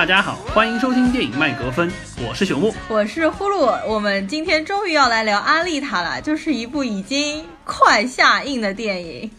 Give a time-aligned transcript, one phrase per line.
[0.00, 1.92] 大家好，欢迎收听电影麦格芬，
[2.26, 3.86] 我是朽木，我是呼噜。
[3.86, 9.30] 我们今天终于要来聊《阿丽塔》了，就是一部已经快下映的电影。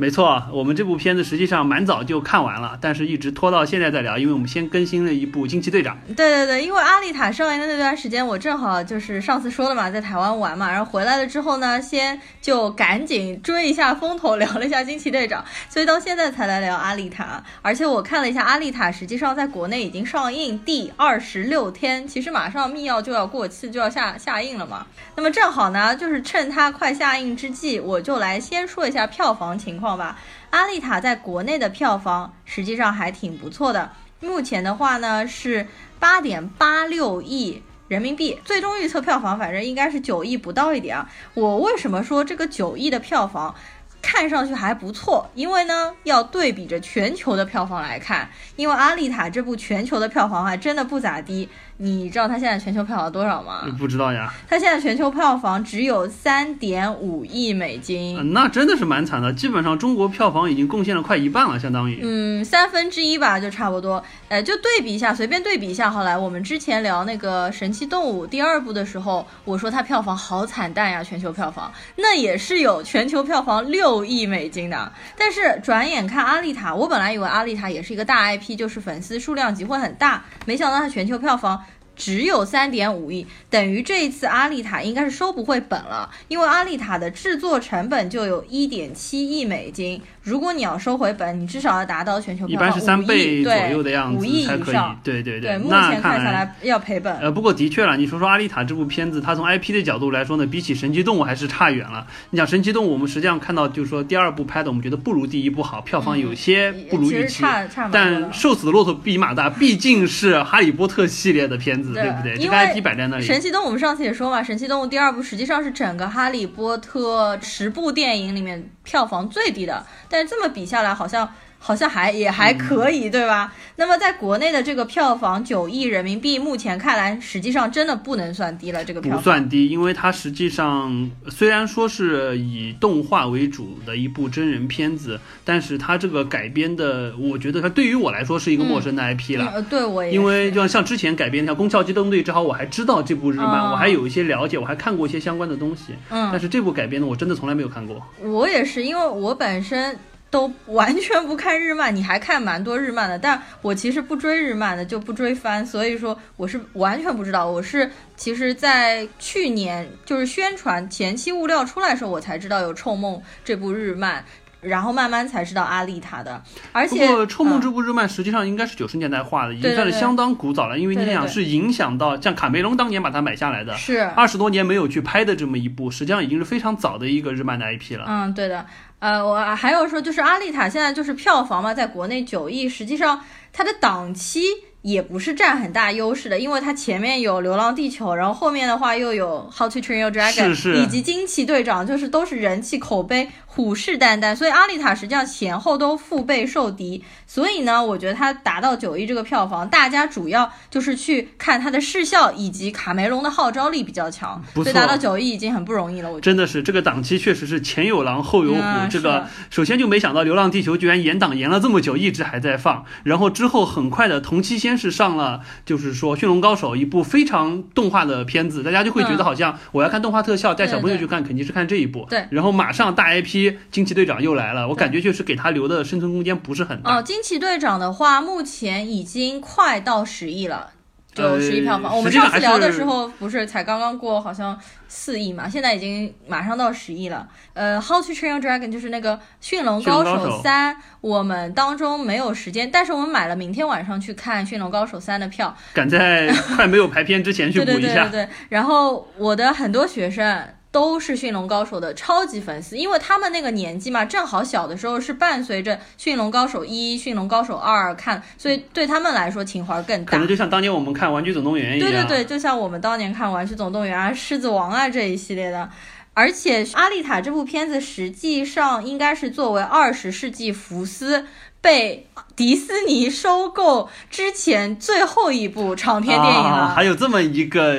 [0.00, 5.94] 没错，我们这部片子实际上蛮早就看完了，但是一直拖到现在再聊，因为我们先更新了一部《惊奇队长》。
[6.14, 17.24] 对对对，因为《阿丽塔》上映的那段时间，我正好就是上次说了嘛，在台湾玩嘛，然后回来了之后呢，先就赶紧追一下风头，聊了一下《惊奇队长》，所以到现在才来聊《阿丽塔》。
[17.60, 24.86] 而且我看了一下，《阿丽塔》实际上在国内已经上映第二十六天，其实马上密钥就要过期，就要下下映了嘛。
[25.14, 29.89] 那么正好呢，就是趁它快下映之际，我就来先说一下票房情况。
[29.90, 30.16] 好吧，
[30.50, 33.90] 阿丽塔在国内的票房实际上还挺不错的。
[34.20, 35.66] 目前的话呢是
[35.98, 41.10] 八点八六亿人民币，最终预测票房反正应该是九亿不到一点啊。
[41.34, 43.52] 我为什么说这个九亿的票房
[44.00, 45.28] 看上去还不错？
[45.34, 51.48] 因为呢要对比着全球的票房来看，因为阿丽塔这部全球的票房还真的不咋地。
[51.82, 53.62] 你知道它现在全球票房多少吗？
[53.78, 54.30] 不知道呀。
[54.46, 59.32] 它现在全球票房只有三点五亿美金，那真的是蛮惨的。
[59.32, 61.98] 基本上中国票房已经贡献了快一半了，相当于。
[62.02, 64.04] 嗯，三分之一吧，就差不多。
[64.28, 66.18] 呃，就对比一下，随便对比一下好来。
[66.18, 74.92] 我们之前聊那个《神奇动物》第二部的时候，我说它票房好惨淡呀，全球票房那也是有全球票房六亿美金的。
[75.16, 81.58] 但是转眼看《阿丽塔》，我本来以为《阿丽塔》也是一个大 IP，就是粉丝数量级会很大，没想到它全球票房。
[82.00, 90.00] 只有三点五亿，等于这一次阿丽塔应该是收不回本了，因为阿丽塔的制作成本就有一点七亿美金。
[90.22, 94.76] 如果你要收回本，你至少要达到全球一般是三倍左右的样子才可以。
[95.02, 97.16] 对对对，目前看下来要赔本。
[97.18, 102.06] 呃，不过的确了，你说说阿丽塔这部片子，它从 IP 的角度来说呢，比起神奇动物还是差远了。
[102.30, 107.42] 你想神奇动物，我们实际上看到就是说第二部拍的，我们觉得不如第一部好，票房有些不如预期。
[107.42, 112.36] 差差但瘦死的骆驼比马大，毕竟是哈利波特系列的片子，对不对？
[112.36, 113.24] 这个 IP 摆在那里。
[113.24, 120.92] 神奇动物我们上次也说嘛，神奇动物第二部实际上是整个哈利波特十部电影里面票房最低的，但这么比下来。
[120.92, 121.32] 好像
[121.62, 123.52] 好像还也还可以，对吧？
[123.76, 128.82] 那么在国内的这个票房九亿人民币，目前看来实际上真的不能算低了。
[128.82, 139.52] 这个票不算低，因为它实际上虽然说是以动画为主的一部真人片子，但是它这个改编的，我觉得它对于我来说是一个陌生的 IP 了。
[139.54, 145.94] 呃，对我也因为就像像之前改编像《宫壳机动队》，正好我还知道这部日漫，我还有一些了解，我还看过一些相关的东西。
[146.08, 148.02] 嗯，但是这部改编的我真的从来没有看过。
[148.22, 149.98] 我也是，因为我本身。
[150.30, 157.50] 都完全不看日漫，你还看蛮多日漫的，但我其实不追日漫的，就不追番，所以说我是完全不知道。
[157.50, 164.24] 我是其实，在去年就是宣传前期物料出来的时候，我才知道有《臭梦》这部日漫，
[164.60, 166.42] 然后慢慢才知道阿丽塔的。
[166.72, 170.78] 而且，《臭梦》这部日漫实际上应该是九十年代画的，已经算是相当古早了。
[170.78, 178.04] 因为你想，是影响到像卡梅隆当年把它买下来的，是二十多年没有去拍的这么一部，实际上已经是非常早的一个日漫的 IP 了。
[178.06, 178.66] 嗯，对的。
[178.98, 183.18] 呃，我还有说，就是阿丽塔现在就是票房嘛，在国内九亿，实际上
[183.50, 184.42] 它的档期
[184.82, 193.30] 也不是占很大优势的，因为它前面有《流浪地球》，然后后面的话又有《How to Train Your Dragon》，以及《惊奇队长》，就是都是人气口碑。
[193.52, 206.12] 虎视眈眈，所以阿丽塔实际上前后都腹背受敌，所以呢，我觉得它达到九亿这个票房，大家主要就是去看它的视效以及卡梅隆的号召力比较强，所以达到九亿已经很不容易了。
[206.12, 223.39] 我真的是这个档期确实是前有狼后有虎，这个首先就没想到《流浪地球》居然延档延了这么久，一直还在放，然后之后很快的同期先是上了，就是说《驯龙高手》一部非常动画的片子，大家就会觉得好像我要看动画特效，带小朋友去看肯定是看这一部，对，然后马上大 IP。
[223.70, 226.96] 惊奇队长又来了，我感觉就是给他留的生存空间不是很大。
[226.96, 230.70] 哦，惊奇队长的话，目前已经快到十亿了，
[231.14, 231.96] 就十亿票房。
[231.96, 234.58] 我们上次聊的时候不是才刚刚过好像
[234.88, 237.28] 四亿嘛，现在已经马上到十亿了。
[237.54, 248.08] 呃，How to Train Your Dragon 就是那个驯龙高手三，我们当中没有时间，但是我们买了明天晚上去看驯龙高手三的票，赶在快没有排片之前去 补一下。
[248.08, 248.28] 对对对对。
[248.48, 250.44] 然后我的很多学生。
[250.72, 260.12] 都是驯龙高手的超级粉丝，因为他们那个年纪嘛，正好小的时候是伴随着驯龙高手一、驯龙高手二看，所以对他们来说情怀更大。
[260.12, 261.90] 可能就像当年我们看玩具总动员一样。
[261.90, 265.68] 对对对，就像我们当年看玩具总动员啊、狮子王啊这一系列的。
[266.12, 271.24] 而且阿丽塔这部片子实际上应该是作为二十世纪福斯。
[271.60, 276.72] 被迪士尼收购之前最后一部长篇电影了。
[276.74, 277.76] 还有这么一个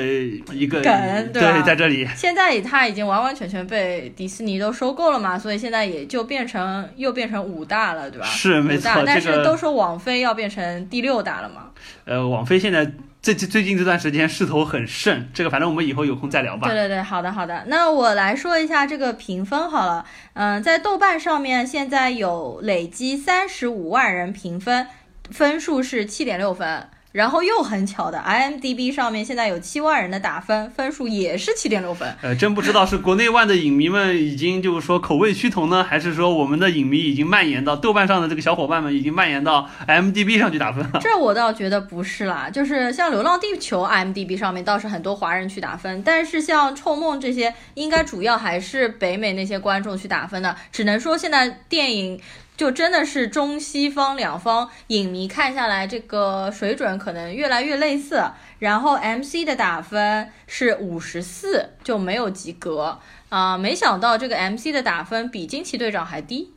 [0.52, 2.08] 一个梗，对，在这里。
[2.16, 8.26] 现在它已经完完全全被迪士尼都收购了嘛，所以现在也就变成又变成五大了，对吧？
[8.28, 11.72] 是没错，但是都说网飞要变成第六大了嘛。
[12.06, 12.92] 呃，网飞现在。
[13.22, 16.68] 最最最近这段时间势头很盛，这个反正我们以后有空再聊吧。
[16.68, 20.04] 对对对，好的好的，那我来说一下这个评分好了。
[20.34, 24.88] 嗯，在豆瓣上面现在有累积三十五万人评分，
[25.30, 26.90] 分数是七点六分。
[27.12, 32.16] 然后又很巧的，IMDB 上面现在有七万人的打分，分数也是七点六分。
[32.22, 41.00] 呃，真不知道是国内外的影迷们已经就是说口味趋同呢，还是说我们的影迷已经蔓延到豆瓣上的这个小伙伴们已经蔓延到 IMDB 上去打分了。
[41.02, 50.56] 这我倒觉得不是啦， 就是像《流浪地球》IMDB 上面倒是很多华人去打分，但是像《臭梦》这些，应该主要还是北美那些观众去打分的。
[50.72, 52.20] 只能说现在电影。
[52.62, 58.22] 就真的是中西方两方影迷看下来，这个水准可能越来越类似。
[58.60, 63.00] 然后 MC 的打分是五十四，就没有及格
[63.30, 63.58] 啊！
[63.58, 66.54] 没想到这个 MC 的打分比惊奇队长还低。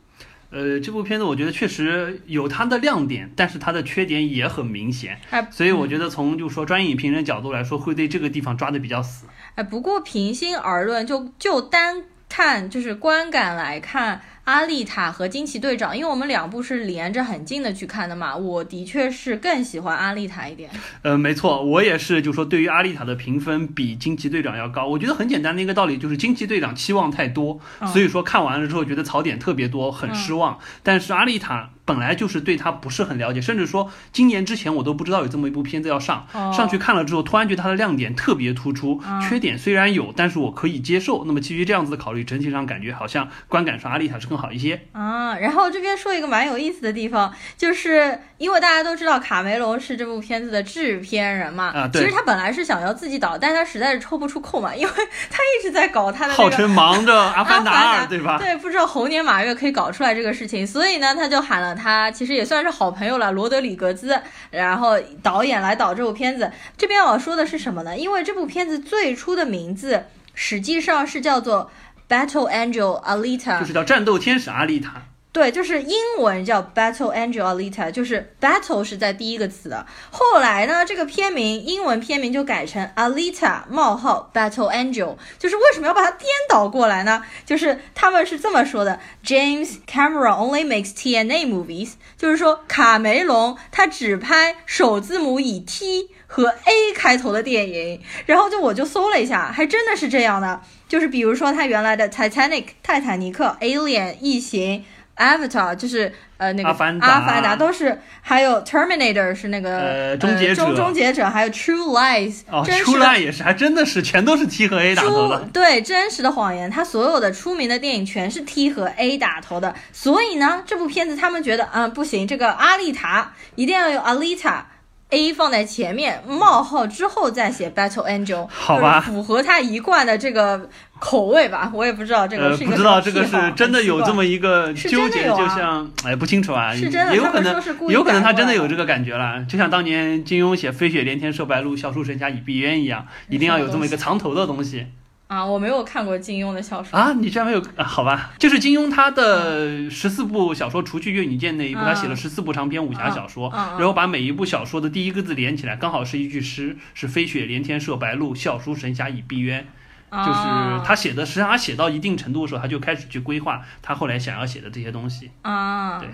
[0.51, 5.19] 呃，这部片子我觉得确实有它的亮点，但是它的缺点也很明显。
[5.31, 9.25] 哎，所以我觉得从就说专业影评人角度来说，会对这个地方抓的比较死。
[9.55, 14.21] 哎，不过平心而论，就就单看就是观感来看。
[14.45, 20.69] 阿丽塔和惊奇队长，因为我们两部是连着很近的去看的嘛，我的确是更喜欢阿丽塔一点。
[21.01, 24.87] 呃，没错，我也是，就说对于阿丽塔的评分比惊奇队长要高。
[24.87, 27.59] 我觉得很简单的一个道理就是惊奇队长期望太多，
[27.91, 30.59] 所以说看完了之后觉得槽点特别多，很失望。
[30.83, 31.71] 但是阿丽塔。
[31.87, 41.25] 本来就是对他不是很了解，甚至说今年之前我都不知道有这么一部片子要上，上去看了之后，突然觉得它的亮点特别突出，缺点虽然有，但是我可以接受。
[41.25, 45.37] 那么基于这样子的考虑，整体上感觉好像观感上阿丽塔是更好一些啊。
[45.37, 54.91] 然后这边说一个蛮有意思的地方，就是因为大家都知道卡梅隆是这部片子的制片人嘛，啊，其实他本来是想要自己导，但是他实在是抽不出空嘛， 因为
[55.29, 58.39] 他一直在搞他的号称忙着 《阿凡达二》，对吧？
[58.39, 62.55] 对，不知道猴年马月可以搞出来这个事情，所以呢，他就喊了他，其实也算。
[62.55, 64.17] 算是好朋友了，罗德里格兹，
[64.49, 66.49] 然后导演来导这部片子。
[66.77, 67.97] 这边我要说的是什么呢？
[67.97, 71.63] 因为这部片子最初的名字实际上是叫做
[72.07, 75.01] 《Battle Angel Alita》，就是叫战斗天使阿丽塔。
[75.31, 79.85] 对，就是英文叫 Battle Angel Alita，就是 Battle 是在第一个词的。
[80.09, 87.21] 后来呢，这个片名英文片名就改成 Alita 冒号 Battle Angel，就是为什么要把它颠倒过来呢？
[87.45, 98.01] 就是他们是这么说的：James Cameron only makes TNA movies，就是说卡梅隆他只拍首字母以 T 和 A 开头的电影。
[98.25, 100.61] 然后就我就搜了一下，还真的是这样的。
[100.95, 104.85] 就是比如说他原来的 Titanic 泰坦尼克、Alien 异形。
[105.17, 115.47] Avatar 就是呃那个阿凡达都是，还有 Terminator 是那个呃终结者，终结者还有 True Lies 哦，True Lies 也是，还真的是全都是 T 和 A 打头的。
[115.53, 124.63] 对，真实的谎言，它所有的出名的电影全是 T 和 A 打头的，所以呢，这部片子他们觉得嗯不行，这个阿丽塔一定要有 Alita。
[125.11, 130.69] A 放在前面冒号之后再写 Battle Angel，好吧，符合他一贯的这个
[130.99, 131.71] 口味吧。
[131.73, 144.87] 我也不知道这个是不知道这个是真的有这么一个纠结，就像哎不清楚啊，是真的，也有可能有可能他真的有这个感觉了，就像当年金庸写飞雪连天射白鹿，笑书神侠倚碧鸳一样，一定要有这么一个藏头的东西。
[145.27, 147.63] 啊，我没有看过金庸的小说啊，你居然没有？
[147.77, 159.63] 好吧，就是金庸他的十四部小说，除去《越女剑》那一部，他写了十四部长篇武侠小说，然后把每一部小说的第一个字连起来，刚好是一句诗，是“飞雪连天射白鹿，笑书神侠倚碧鸳”。
[160.11, 165.99] 就是他写的，实际上他写到一定程度的时候，他就开始去规划他后来想要写的这些东西啊。
[165.99, 166.07] 对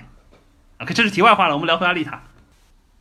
[0.80, 2.24] ，OK，这是题外话了，我们聊回阿丽塔。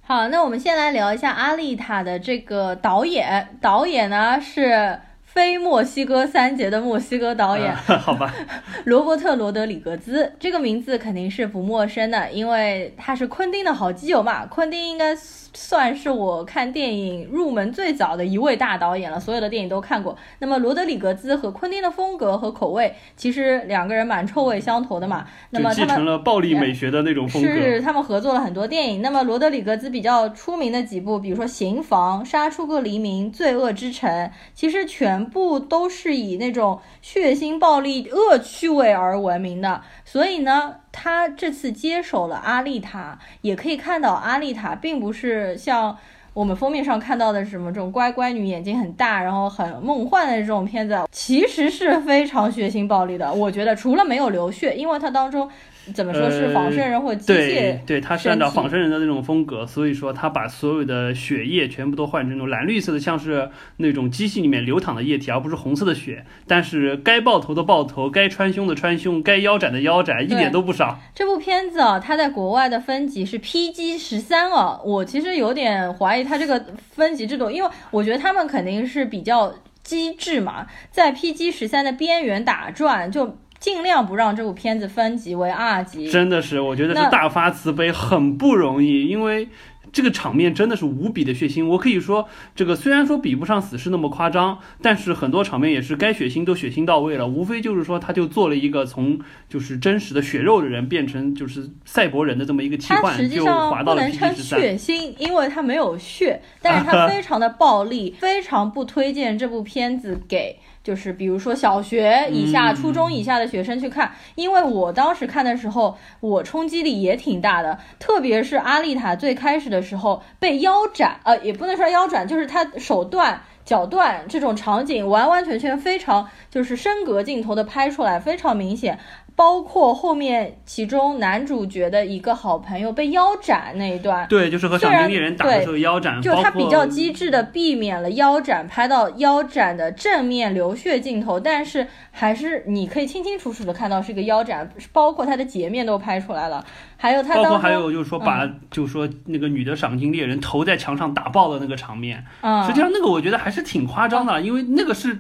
[0.03, 5.01] 好，那我们先来聊一下阿丽塔的这个导演，导演呢是。
[5.33, 8.35] 非墨西哥三杰的墨西哥导演，好吧，
[8.85, 15.17] 罗伯特·罗德里格兹这个名字肯定是不陌生的，因为他是昆汀的好基友嘛，昆汀应该。
[15.53, 20.17] 算是我看电影入门最早的一位大导演了，所有的电影都看过。
[20.39, 25.27] 那么罗德里格兹和昆汀的风格和口味，其实两个人蛮臭味相投的嘛。
[25.51, 27.49] 那么继承了暴力美学的那种风格。
[27.49, 29.03] 是他们合作了很多电影。
[29.03, 34.09] 那么罗德里格兹比较出名的几部，比如说《刑房》《杀出个黎明》《罪恶之城》，
[34.55, 39.83] 其实全部都是以那种血腥、暴力、恶趣味而闻名的。
[40.11, 40.77] 所以呢。
[40.93, 45.97] 他这次接手了阿丽塔，也可以看到阿丽塔并不是像
[46.35, 53.33] 我们封面上看到的什么这种乖乖女，眼睛很大，然后很梦幻的这种片子，其实是非常血腥暴力的。
[53.33, 55.49] 我觉得除了没有流血，因为它当中
[55.95, 57.37] 怎么说是仿生人或机械？
[57.37, 66.25] 对，对，他是按照仿生人的那种风格，所以说他把所有的血液全部都换成那种蓝绿色的，像是那种机器里面流淌的液体，而不是红色的血。
[66.47, 70.99] 但是该爆头的爆头，该穿胸的穿胸，该腰斩的腰斩，一点都不少。
[71.15, 83.37] 这部片子啊，它在国外的分级是 PG 十三啊，我其实有点怀疑它这个分级制度，因为我觉得他们肯定是比较机智嘛，在 PG 十三的边缘打转就。
[83.61, 89.49] 尽量不让这部片子分级为二级，真的是，我觉得是大发慈悲，很不容易，因为。
[89.93, 97.27] 这个场面真的是无比的血腥，我可以说，这个虽然说比不上死侍那么夸张，但是很多场面也是该血腥都血腥到位了。
[97.27, 104.61] 无非就是说，他就做了一个从就是真实的血肉的人变成就是赛博人的这么一个替换，就滑到了 P 十三。
[104.61, 119.81] 血腥，因为他没有血，但是他非常的暴力， 非常不推荐这部片子给就是比如说小学以下、初中以下的学生去看，因为我当时看的时候，我冲击力也挺大的，特别是阿丽塔最开始的。
[119.81, 128.99] 时候被腰斩，呃，也不能说腰斩，就是她手断、脚断这种场景，完完全全非常就是升格镜头的拍出来，非常明显。
[129.41, 146.63] 包括后面其中男主角的一个好朋友被腰斩那一段，对，就是和赏金猎人打的时候腰斩，就他比较机智的避免了腰斩，拍到腰斩的正面流血镜头，但是还是你可以清清楚楚的看到是一个腰斩，包括他的截面都拍出来了，
[146.99, 155.17] 还有他包括还有就是说把就是说那个女的赏金猎人头在墙上打爆的那个场面，嗯，实际上那个我觉得还是挺夸张的，因为那个是。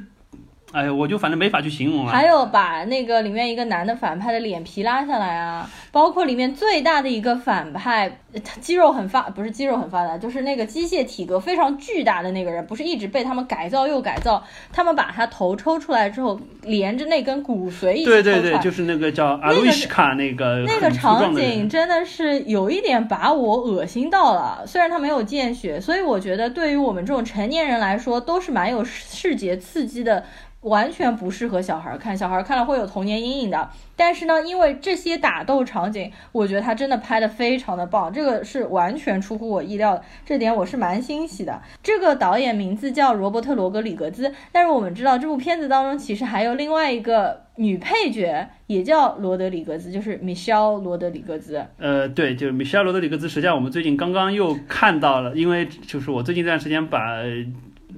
[0.72, 2.12] 哎呀，我就反正没法去形容了。
[2.12, 24.64] 还有把那个里面一个男的反派的脸皮拉下来啊，包括里面最大的一个反派，他肌肉很发，不是肌肉很发达，就是那个机械体格非常巨大的那个人，不是一直被他们改造又改造，他们把他头抽出来之后，连着那根骨髓一起对对对，就是那个叫阿维什卡那个那个场景，真的是有一点把我恶心到了。
[24.66, 30.24] 虽然他没有见血，所以我觉得对于我们这种成年人来说，都是蛮有视觉刺激的。
[30.62, 33.70] 完全不适合小孩看，小孩看了会有童年阴影的。
[33.96, 41.60] 但是呢，因为这些打斗场景，我觉得他真的拍的非常的棒，这个是完全出乎我意料的，这点我是蛮欣喜的。
[41.82, 51.64] 这个导演名字叫罗伯特·罗格里格兹，但是我们知道这部片子当中其实还有另外一个女配角，也叫罗德里格兹，就是米歇尔·罗德里格兹。
[51.78, 53.28] 呃，对，就是米歇尔·罗德里格兹。
[53.28, 57.00] 实际上我们最近刚刚又看到了，因为就是我最近这段时间把。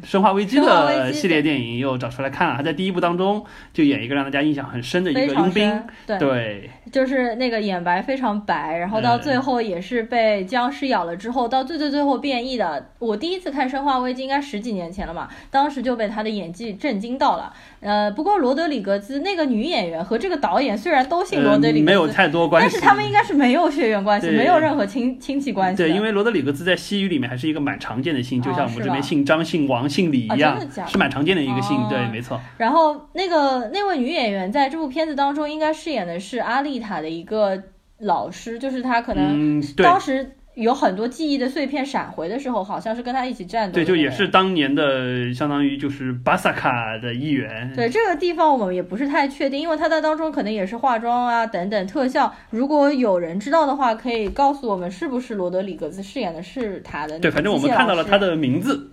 [0.03, 5.83] 生化危机的系列电影又找出来看了，他在第一部当中就演一个让大家印象很深的一个佣兵，
[6.19, 12.91] 对，就是那个眼白非常白，然后到最后也是被僵尸咬了之后，到最最最后变异的。
[12.99, 17.53] 我第一次看生化危机应该十几年前了嘛，当时就被他的演技震惊到了。
[17.81, 25.77] 呃，不过罗德里格兹那个女演员和这个导演虽然都姓罗德里格兹，没有太多关系，但是他们应该是没有血缘关系，没有任何亲亲戚关系。
[25.77, 29.89] 对，因为罗德里格兹在西语里面还是一个蛮常见的姓，就像我们这边姓张、姓王。
[29.93, 30.59] 姓李一样，
[30.89, 32.41] 是蛮常见的一个姓，对，没错。
[32.57, 37.63] 然后那个那位女演员在这部片子当中应该饰演的是阿丽塔的一个
[37.99, 43.75] 老师，就是她可能当时有很多记忆的碎片闪回的时候，好像是跟她一起战斗。
[43.75, 47.73] 对，就也是当年的相当于就是巴萨卡的一员。
[47.75, 52.35] 对，这个地方我们也不是太确定，因为她在当中可能也是化妆啊等等特效。
[52.51, 57.19] 如果有人知道的话，可以告诉我们是不是罗德里格斯饰演的是他的。
[57.19, 58.91] 对，反正我们看到了他的名字。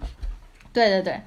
[0.72, 1.22] 对对对，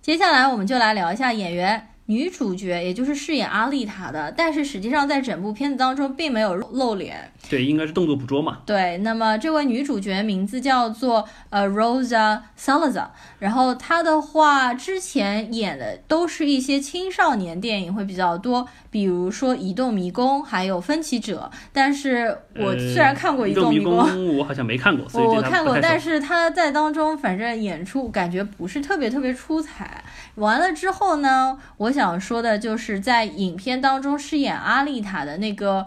[0.00, 1.88] 接下来我们就来聊一下演员。
[2.08, 7.32] 女主角也就是饰演阿丽塔的，但是实际上在整部片子当中并没有露脸。
[7.50, 8.58] 对，应该是动作捕捉嘛。
[8.64, 13.08] 对，那么这位女主角名字叫做呃 Rosa Salazar，
[13.40, 21.50] 然后她的话之前演的都是一些青少年电影会比较多，比如说《移动迷宫》还有《分歧者》。
[21.72, 23.98] 但是我虽然看过《移动迷宫》，
[24.36, 30.04] 我好像没看过，我看过，但是他在当中反正演出感觉不是特别特别出彩。
[30.36, 31.96] 完了之后呢，我。
[31.96, 35.86] 想说的就是在影片当中饰演阿丽塔的那个，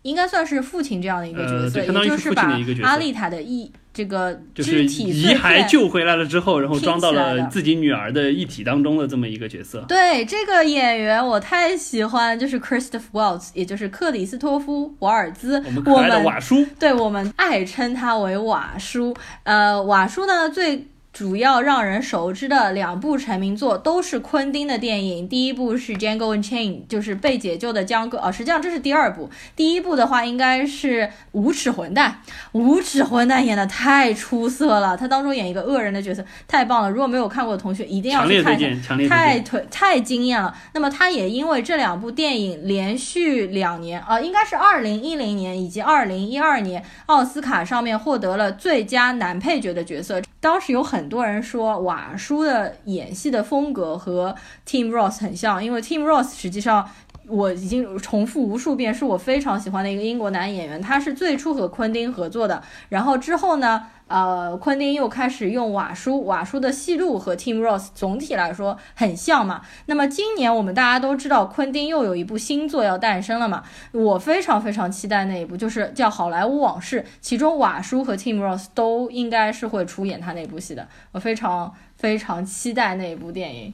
[0.00, 2.50] 应该算是父亲这样的一个角色，也就是把
[2.82, 9.84] 阿丽塔的一这个就是遗骸救回来了之后，然后装到了自己女儿的一体当中的这么一个角色。
[9.86, 19.14] 对这个演员我太喜欢，就是 Christopher Waltz，也就是克里斯托夫瓦尔兹，我们可爱的瓦叔，对我们爱称他为瓦叔。
[19.42, 20.86] 呃，瓦叔呢最。
[21.12, 25.28] 主要让人熟知的两部成名作都是昆汀的电影。
[25.28, 28.16] 第一部是《Django and Chain》，就是被解救的江哥。
[28.18, 29.28] 哦，实际上这是第二部。
[29.56, 31.02] 第一部的话应该是
[31.32, 32.20] 《无耻混蛋》。
[32.52, 36.90] 无耻混蛋演的太出色了，他当中演一个恶人的角色太棒了。
[36.90, 40.54] 如果没有看过的同学一定要去看一下，太推太惊艳了。
[40.72, 50.22] 那么他也因为这两部电影连续两年啊，应该是二零一零年以及二零一二年奥斯卡上面获得了最佳男配角的角色。
[50.40, 54.34] 当时有很多人说瓦叔的演戏的风格和
[54.66, 56.88] Tim Ross 很像，因为 Tim Ross 实际上
[57.26, 60.80] 我已经重复无数遍，是我非常喜欢的一个英国男演员。
[60.80, 63.86] 他是最初和昆汀合作的，然后之后呢？
[64.10, 69.62] 呃，昆汀又开始用瓦叔，瓦叔的戏路和 Tim Ross 总体来说很像嘛。
[69.86, 73.62] 那么今年我们大家都知道，昆汀又有一部新作要诞生了嘛。
[73.92, 80.88] 我非常非常期待那一部，就是叫《好莱坞往事》，其中瓦叔和 Tim Ross 都应该是会出演他那部戏的。
[81.12, 83.72] 我非常非常期待那一部电影。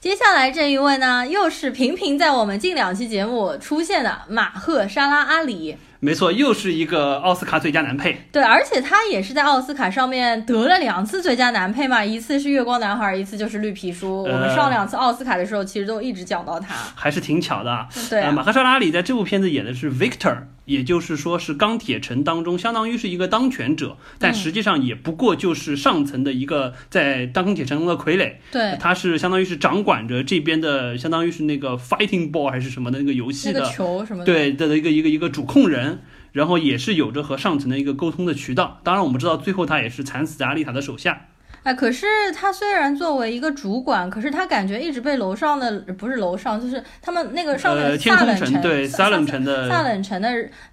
[0.00, 5.76] 接下来这一位呢，又是频频在我们近两期节目出现的马赫沙拉阿里。
[6.00, 8.26] 没错，又是一个奥斯卡最佳男配。
[8.30, 14.24] 对，而且他也是在奥斯卡上面得了两次最佳男配嘛，一次是《月光男孩》，一次就是《绿皮书》。
[14.32, 17.86] 我们上两次奥斯卡的时候，其实都一直讲到他，还是挺巧的。
[18.10, 20.36] 对，马赫沙拉里在这部片子演的是 Victor。
[20.66, 28.34] 也就是说，是钢铁城当中，相当于是一个当权者，但实际上也不过就是上层的一个在钢铁城中的傀儡。
[28.52, 34.26] 对，他是相当于是掌管着这边的，相当于是那个 fighting ball 还是什么的那个游戏的球什么的。
[34.26, 36.00] 对的一个一个一个主控人，
[36.32, 38.80] 然后也是有着和上层的一个沟通的渠道。
[38.82, 41.28] 当然，我们知道最后他也是惨死在阿丽塔的手下。
[41.66, 50.28] 哎，可是他虽然作为一个主管，可是他感觉一直被楼上的不是楼上，就是他们那个上面萨冷城对萨冷城的萨冷城的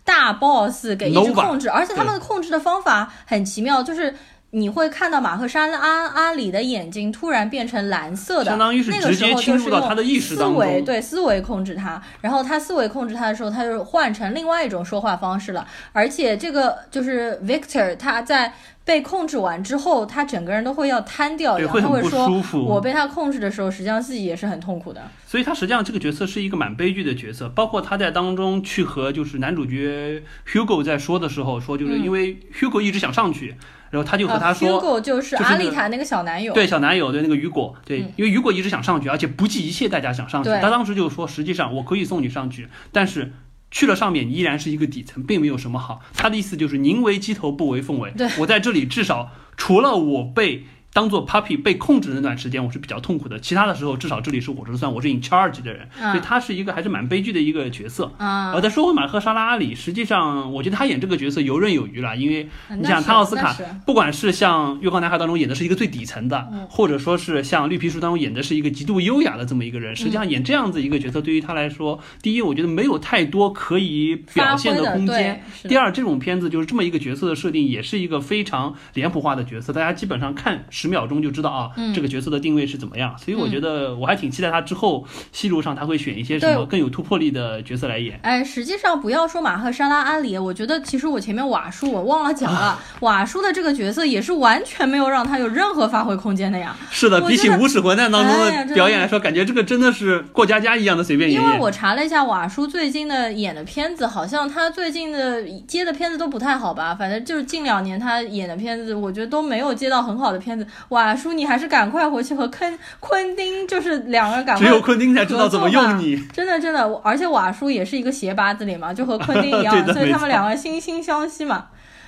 [0.06, 4.14] 大 boss 给一直控制，而且他们的控制的方法很奇妙，就是
[4.52, 18.54] 你会看到马赫山阿阿里的眼睛突然变成蓝色的，相当于是直接侵入到他的意识当中，思维对思维控制他，然后他思维控制他的时候，他就换成另外一种说话方式了，而且这个就是 Victor 他在。
[18.86, 22.30] 被控制完之后，他整个人都会要瘫掉，然后他会说
[22.68, 27.48] ：“我被他控制的时候，实际上自己也是很痛苦的。”所以，他实际上这个角色是一个蛮悲剧的角色。
[27.50, 33.56] 包括他在当中去和就是男主角 Hugo 在说的时候，说就是因为 Hugo 一直想上去，
[33.90, 40.50] 然后他就和他说：“Hugo 就是阿丽塔那个小男友，对小男友，对那个雨果，对，因为雨果一直想上去，而且不计一切代价想上去。
[40.62, 43.32] 他当时就说，实际上我可以送你上去，但是。”
[43.74, 46.00] 去了上面，你依然是一个底层，并没有什么好。
[46.14, 48.12] 他的意思就是宁为鸡头，不为凤尾。
[48.12, 50.64] 对我在这里，至少除了我被。
[50.94, 53.40] 当做 puppy 被控制的那段时间，我是比较痛苦的。
[53.40, 58.12] 其他的时候，至少这里是我说了算，我是 in charge 的人，所以他是一个还是蛮悲剧的一个角色。
[58.20, 63.54] 而再说回马赫沙拉阿里，实际上我觉得他演这个角色游刃有余了，因为你想他奥斯卡，
[63.86, 81.72] 不管是像《月光男孩》当中演的是一个最底层的，或者说是像《绿皮书》当中演的是一个极度优雅的这么一个人，实际上演这样子一个角色，对于他来说，第一，我觉得没有太多可以表现的空间；第二，这种片子就是这么一个角色的设定，也是一个非常脸谱化的角色，大家基本上看十秒钟就知道啊。
[81.96, 83.16] 这个角色的定位是怎么样？
[83.18, 88.20] 所以我觉得我还挺期待他之后戏路上他会选一些什么更有突破力的角色来演。
[88.24, 96.76] 哎，实际上不要说马赫沙拉阿里，我觉得其实我前面瓦叔我忘了讲了，瓦叔的这个角色也是完全没有让他有任何发挥空间的呀。
[96.92, 101.42] 是的，比起无耻混蛋当中的表演来说，感觉这个真的是过家家一样的随便演。
[101.42, 106.94] 因为我查了一下瓦叔最近的演的片子，好像他最近的接的片子都不太好吧？
[106.94, 110.66] 反正就是近两年他演的片子，我觉得都没有接到很好的片子。
[110.90, 114.66] 瓦叔，你还是赶快回去和昆昆汀，就是两个人赶快。
[114.66, 116.16] 只有昆汀才知道怎么用你。
[116.28, 121.68] 真的真的，而且瓦叔也是一个鞋八字脸嘛，就和昆汀 一样，所以他们两个惺惺相惜嘛。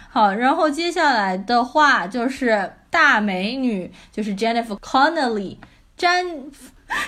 [0.09, 5.57] 好，然后接下来的话就是大美女，就是 Jennifer Connelly，
[5.97, 6.25] 詹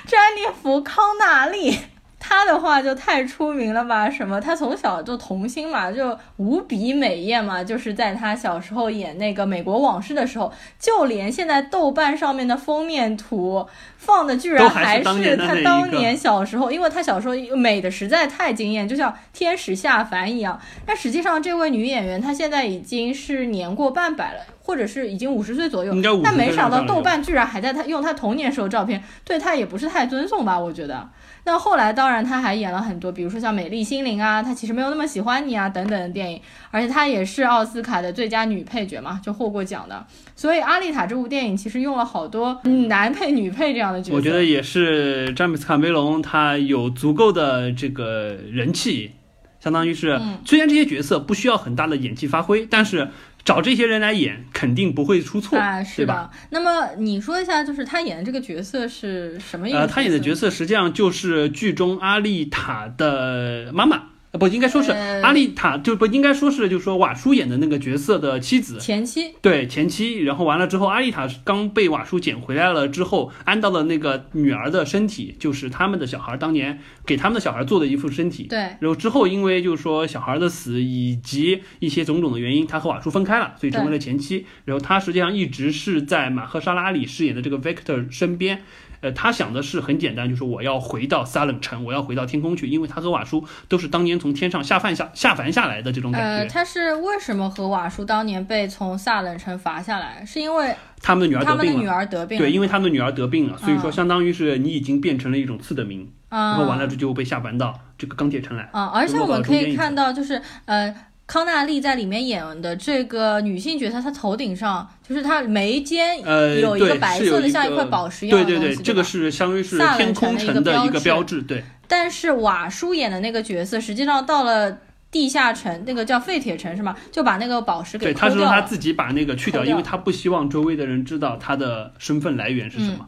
[0.05, 1.77] 詹妮弗康纳利。
[2.19, 4.09] 她的话就太出名了吧？
[4.09, 4.41] 什么？
[4.41, 7.63] 她从小就童星嘛，就无比美艳嘛。
[7.63, 13.65] 就是在她小时候演那个《美国往事》的时候，就连现在豆瓣上面的封面图
[13.97, 15.03] 放的居然 还是
[15.37, 20.59] 她当年小时候，因为她小时候美的实在太惊艳，就像天使下凡一样。
[20.85, 25.93] 但实际上，这位女演员她现在已经是年过半百了，或者是已经五十岁左右。
[26.23, 30.59] 但没想到豆瓣居然还在她用她童年时候照片，对她也不是太尊重吧？
[30.59, 31.07] 我觉得。
[31.47, 40.05] 那后来，当然他还演了很多，比如说像《美丽心灵》啊，他其实没有那么喜欢你啊等等的电影，而且他也是奥斯卡的最佳女配角嘛，就获过奖的。
[40.35, 44.17] 所以《阿丽塔》这部电影其实用了好多男配、女配这样的角色。
[44.17, 49.13] 我觉得也是詹姆斯·卡梅隆他有足够的这个人气。
[49.61, 53.07] 相当于是虽然这些角色不需要很大的演技发挥，但是。
[53.47, 55.57] 找这些人来演，肯定不会出错，
[55.95, 56.29] 对吧？
[56.49, 59.77] 那么你说一下，就是他演的这个角色是什么意思？
[59.77, 64.03] 呃，他演的角色实际上就是剧中阿丽塔的妈妈。
[64.37, 70.19] 不应该说是阿丽塔，就不应该说是，就是说瓦叔演的那个角色的妻子前妻，对前妻。
[70.19, 78.43] 然后完了之后，阿丽塔刚被瓦叔捡回来了之后，安到了那个女儿的身体，就是他们的小孩当年给他们的小孩做的一副身体。
[78.43, 78.59] 对。
[78.59, 84.45] 然后之后，因为就是说小孩的死以及一些种种的原因，他和瓦叔分开了，所以成为了前妻。
[84.65, 88.63] 然后他实际上一直是在马赫沙拉里饰演的这个 Victor 身边。
[89.01, 96.43] 呃，他想的是很简单，就是我要回到撒冷城，我要回到天空去，因为他和瓦叔都是当年从天上下凡下下凡下来的这种感觉。
[96.43, 100.25] 呃，他是为什么和瓦叔当年被从撒冷城罚下来？
[100.25, 101.79] 是因为他们的女儿得病了。
[101.79, 102.37] 女儿得病。
[102.37, 108.69] 对，因为他们的女儿得病了，所以说相当于是你已经变成了一种次的名，然后完了这就被下凡到这个钢铁城来。
[108.71, 110.95] 啊，而且我们可以看到，就是呃。
[111.27, 116.17] 康纳利在里面演的这个女性角色，她头顶上就是她眉间
[116.61, 121.61] 有一个白色的像一块宝石一样的东西，对对对，这个是相当于是天空城的一个标志，对。
[121.89, 124.77] 但是瓦叔演的那个角色，实际上到了
[125.11, 126.95] 地下城，那个叫废铁城是吗？
[127.11, 133.07] 就把那个宝石给对，他说他自己把那个去掉，因为他不希望周围的人知道他的身份来源是什么。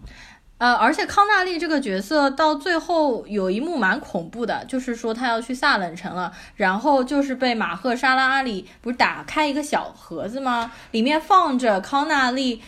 [0.59, 10.71] 呃，而且康纳利这个角色到最后有一幕蛮恐怖的，就是说他要去萨冷城了，然后就是被马赫沙拉阿里不是打开一个小盒子吗？
[10.91, 12.61] 里面放着康纳利。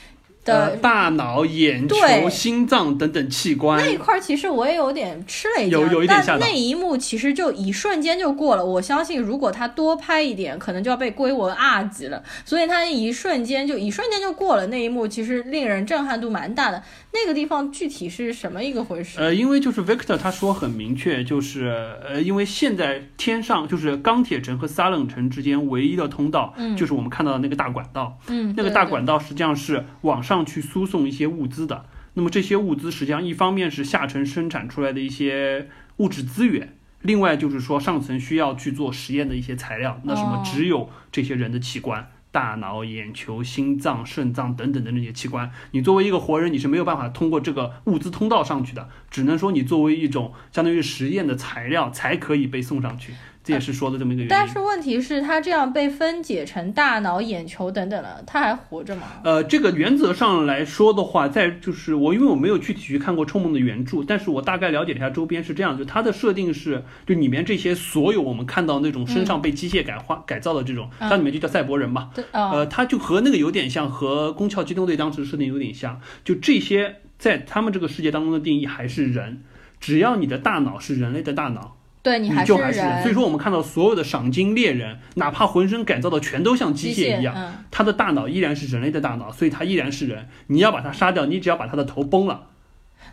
[0.44, 5.80] 的大脑、眼球、心脏等等器官那一块，其实我也有点吃了一惊。
[5.80, 8.66] 有有一点但那一幕其实就一瞬间就过了。
[8.66, 12.24] 我相信，如果他多拍一点，可能就要被归为二级了。
[12.44, 16.82] 所以他一瞬间就一瞬间就过了那一幕，其实令人震撼度蛮大的。
[17.14, 19.20] 那个地方具体是什么一个回事？
[19.20, 21.68] 呃，因为就是 Victor 他说很明确，就是
[22.04, 30.42] 呃，因为现在天上就是钢铁城和撒冷城之间唯一的通道，嗯，就是我们看到的那个大管道，嗯，那个大管道实际上是往上。
[30.44, 53.14] 去输送一些物资的，那么这些物资实际上一方面是下层生产出来的一些物质资源，另外就是说上层需要去做实验的一些材料，那什么只有这些人的器官，大脑、眼球、心脏、肾脏等等的那些器官，你作为一个活人你是没有办法通过这个物资通道上去的，只能说你作为一种相当于实验的材料才可以被送上去。
[53.44, 59.04] 这也是说的这么一个原因，但是问题是，他这样被分解成大脑、眼球等等了，他还活着吗？
[59.24, 79.42] 呃，这个原则上来说的话，在就是我因为我没有具体去看过《冲梦》的原著，但是我大概了解了一下周边是这样，就它的设定是，就里面这些所有我们看到那种身上被机械改化改造的这种，它里面就叫赛博人嘛，呃，它就和那个有点像，和《攻壳机动队》当时设定有点像，就这些在他们这个世界当中的定义还是人，
[79.80, 81.78] 只要你的大脑是人类的大脑。
[82.04, 90.28] 对你就还是人，所以说我们看到所有的赏金猎人，哪怕浑身改造的全都像机械一样，他的大脑依然是人类的大脑，所以他依然是人。
[90.48, 92.48] 你要把他杀掉，你只要把他的头崩了，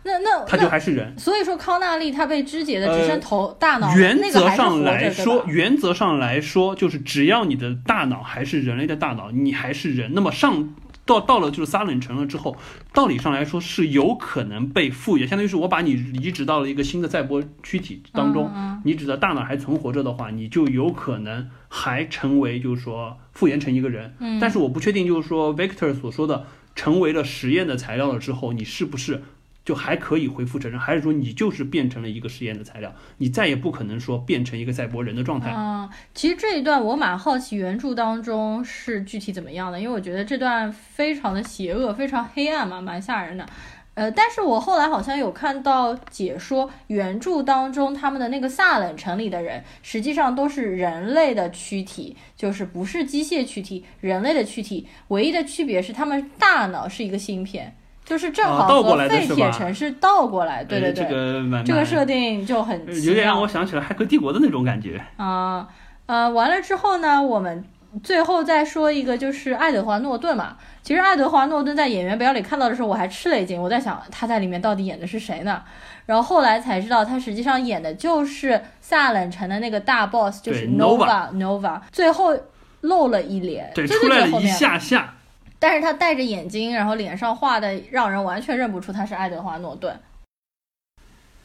[0.03, 1.17] 那那他就还是人。
[1.19, 10.13] 所以说康纳利他被肢解的只剩头大脑，原则上来说，原则上来说，就是只要你的大脑还是人类的大脑，你还是人。
[10.15, 10.73] 那么上。
[11.09, 12.55] 到到了就是撒冷城了之后，
[12.93, 18.51] 道理上来说是有可能被复原，相当于是我把你移植到了一个新的载波躯体当中，
[18.85, 24.13] 你只要大脑还存活着的话，你就有可能还成为就是说复原成一个人。
[24.39, 26.45] 但是我不确定，就是说 Victor 所说的
[26.75, 29.23] 成为了实验的材料了之后，你是不是？
[29.69, 35.53] 就还可以恢复成人，还是说你就是变成了一个实验的材料，你再也不可能说变成一个赛博人的状态。
[35.55, 43.45] 嗯，其实这一段我蛮好奇原著当中是具体怎么样的，因为我觉得这段非常的邪恶，非常黑暗嘛，蛮吓人的。
[43.93, 57.75] 呃，但是我后来好像有看到解说，原著当中他们的那个萨冷城里的人实际上都是人类的躯体，就是不是机械躯体，人类的躯体，唯一的区别是他们大脑是一个芯片。
[58.09, 65.67] 就是正好和废铁城是倒过来，对对对，这个这个设定就很有点让我想起了《骇客帝国》的那种感觉啊。
[66.07, 67.63] 呃，完了之后呢，我们
[68.01, 70.57] 最后再说一个，就是爱德华诺顿嘛。
[70.81, 75.61] 其实爱德华诺顿在演员表里看到的时候，我还吃了一惊，我在想他在里面到底演的是谁呢？
[76.07, 81.79] 然后后来才知道，他实际上演的就是萨冷城的那个大 boss，就是 Nova Nova。
[81.91, 82.35] 最后
[82.81, 85.13] 露了一脸，对，出来了一下下。
[85.59, 89.99] 但是他戴着眼睛，然后脸上画的让人完全认不出他是爱德华诺顿。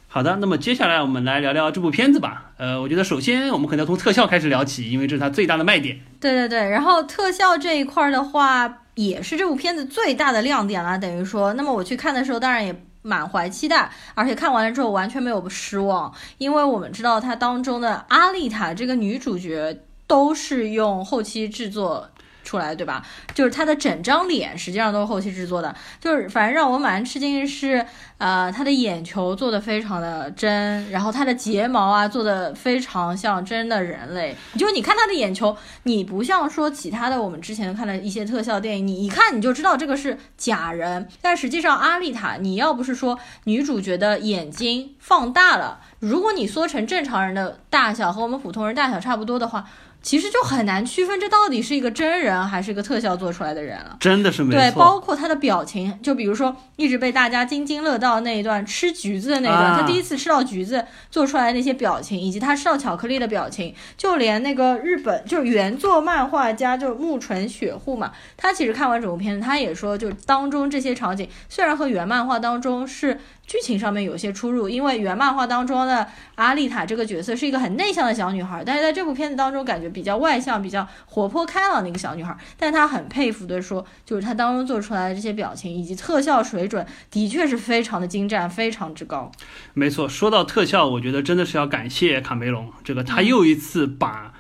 [0.07, 2.53] 好的，那么接下来我们来聊聊这部片子吧。
[2.57, 5.99] 呃，我觉得首先我们可能要从特效开始聊起，因为这是它最大的卖点。
[6.21, 10.97] 对对对，然后特效这一块的话，也是这部片子最大的亮点了。
[10.97, 12.73] 等于说，那么我去看的时候，当然也
[13.03, 22.09] 满怀期待，而且看完了之后完全没有失望，因为我们知道它当中的阿丽塔这个女主角都是用后期制作。
[22.45, 23.03] 出来对吧？
[23.35, 27.85] 就是他的整张脸实际上都是后期制作的，就是反正让我蛮吃惊的是，
[28.19, 34.37] 呃，他的眼球做的非常的真，然后他的睫毛啊做的非常像真的人类。
[34.57, 41.09] 就你看他的眼球，你不像说其他的我们之前看的一些特效电影，你一看你就知道这个是假人。
[41.23, 49.65] 但实际上阿丽塔，你要不是说女主角的眼睛放大了，如果你缩成正常人的大小和我们普通人大小差不多的话。
[50.05, 53.97] 其实就很难区分这到底是一个真人还是一个特效做出来的人了。
[53.99, 54.61] 真的是没错。
[54.61, 73.19] 对，包括他的表情，就比如说一直被大家津津乐道那一段吃橘子的那一段，他第一次吃到橘子做出来那些表情，以及他吃到巧克力的表情，就连那个日本就是原作漫画家就木纯雪户嘛，他其实看完整部片子，他也说，就当中这些场景虽然和原漫画当中是。
[73.47, 82.37] 剧情上面有些出入，因为原漫画当中的阿丽塔这个角色是一个很内向的小女孩，但是在这部片子当中感觉比较外向、比较活泼开朗的一个小女孩。
[82.59, 89.33] 但她很佩服的说，就是她当中做出来的这些表情以及特效水准，的确是非常的精湛，非常之高。
[89.73, 94.34] 没错，说到特效，我觉得真的是要感谢卡梅隆，这个他又一次把。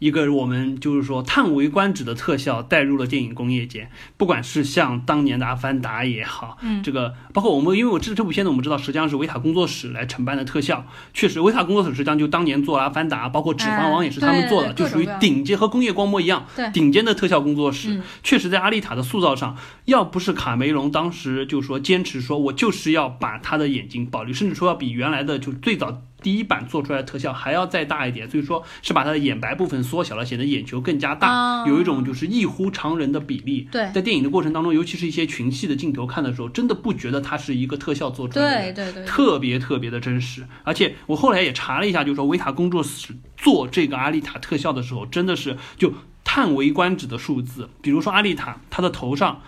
[0.00, 18.00] 一个我们就是说叹为观止的特效带入了电影工业界，不管是像当年的《阿凡达》也好，嗯，这个包括我们，因为我这这部片子我们知道实际上是维塔工作室来承办的特效，确实维塔工作室实际上就当年做《阿凡达》，包括《指环王》也是他们做的，就属于顶尖和工业光魔一样，顶尖的特效工作室。
[18.22, 26.00] 确实，在阿丽塔的塑造上，要不是卡梅隆当时就说坚持说我就是要把他的眼睛保留，甚至说要比原来的就最早。
[26.22, 33.68] 第一版做出来的特效还要再大一点，所以说是把它的眼白部分缩小了，显得眼球更加大，有一种就是异乎常人的比例。
[33.72, 40.46] 对，在电影的过程当中，尤其是一些群戏的镜头看的时候，真的不觉得它是一个特效做出来的，对对对，特别特别的真实。
[40.64, 45.92] 而且我后来也查了一下，就是说维塔工作室做这个阿丽塔特效的时候，真的是就
[46.24, 47.68] 叹为观止的数字。
[47.82, 49.42] 比如说阿丽塔，她的头上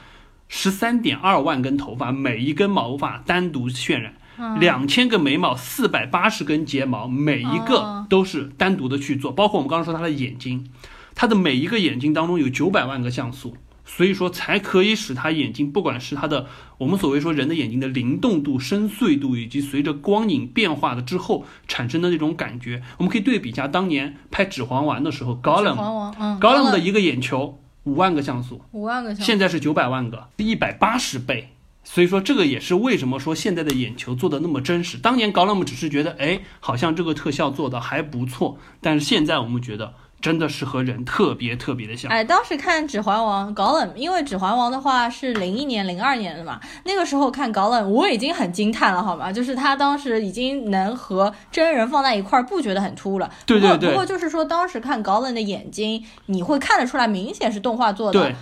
[0.48, 4.14] 十三点二万根头发，每一根毛发单独渲染。
[4.58, 10.66] 两千个眉毛，四百八十根睫毛，每一个都是单独的去做，包括我们刚刚说他的眼睛，
[11.14, 16.46] 他的每一个眼睛当中有九百万个像素，所以说才可以使他眼睛，不管是他的
[16.78, 31.51] 我们所谓说人的眼睛的灵动度、深邃度，以及随着光影变化的之后产生的那种感觉，我们可以对比一下当年拍《指环王》的时候，，Gollum，Gollum 的一个眼球五万个像素，五万个像素，现在是九百万个，一百八十倍。
[31.84, 34.96] 所以说，这个也是为什么说现在的眼球做的那么真实。
[34.96, 42.08] 当年高冷们只是觉得，哎，好像这个特效做的还不错，但是现在我们觉得真的是和人特别特别的像。
[42.10, 49.32] 哎，当时看《指环王》高冷，因为《指环王》的话是零一年、零二年的嘛，那个时候看高冷，我已经很惊叹了，好吗？
[49.32, 53.28] 就是他当时已经能和真人放在一块儿，不觉得很突兀了。
[53.44, 53.90] 对对对。
[53.90, 58.20] 不过就是说，当时看高冷的眼睛，你会看得出来，明显是动画做的。
[58.20, 58.34] 对。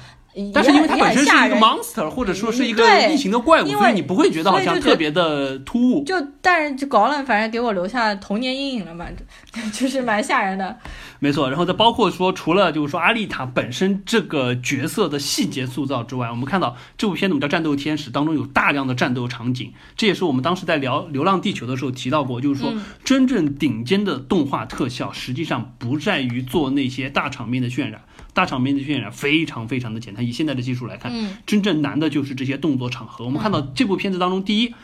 [0.55, 6.05] 但是因为它本身是一个 monster，或者说是一个异形的怪物，所以你不会觉得好像特别的突兀。
[6.05, 9.07] 就但是就搞了，反正给我留下童年阴影了嘛，
[9.75, 10.79] 就是蛮吓人的。
[11.19, 22.73] 没错，然后再包括说，除了就是说阿丽塔本身这个角色的细节塑造之外，我们看到这部片子我们叫《战斗天使》当中有大量的战斗场景，这也是我们当时在聊《流浪地球》的时候提到过，就是说
[23.05, 28.01] 真正顶尖的动画特效实际上不在于做那些大场面的渲染。
[28.33, 31.13] 大场面的渲染非常非常的简单，以现在的技术来看，
[31.47, 33.25] 真正难的就是这些动作场合。
[33.25, 34.75] 我们看到这部片子当中，第一，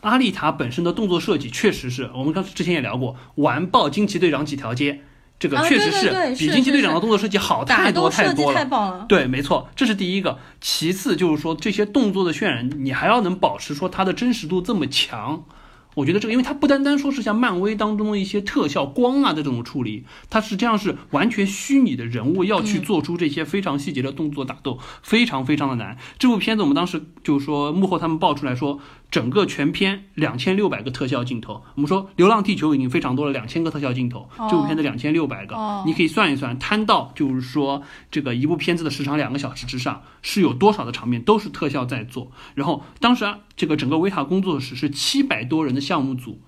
[0.00, 5.00] 阿丽塔本身的动作设计确实是我们刚之前也聊过，完爆惊奇队长几条街，
[5.38, 9.04] 这个确实是比惊奇队长的动作设计好太多太多了。
[9.08, 10.38] 对，没错，这是第一个。
[10.60, 15.44] 其次就是说这些动作的渲染，你还要能保持说它的真实度这么强。
[15.94, 25.96] 我觉得这个，因为它不单单说是像漫威当中的一些特效光啊的这种处理，它实际上是完全虚拟的人物要去做出这些非常细节的动作打斗，非常非常的难。
[26.18, 28.80] 这部片子我们当时就是说幕后他们爆出来说。
[29.12, 42.32] 整个全片两千六百个特效镜头，我们说《流浪地球》已经非常多了，两千个特效镜头，这部片子两千六百个，你可以算一算，摊到就是说这个一部片子的时长两个小时之上，是有多少的场面都是特效在做。
[42.54, 46.40] 然后当时啊，这个整个维塔工作室是七百多人的项目组，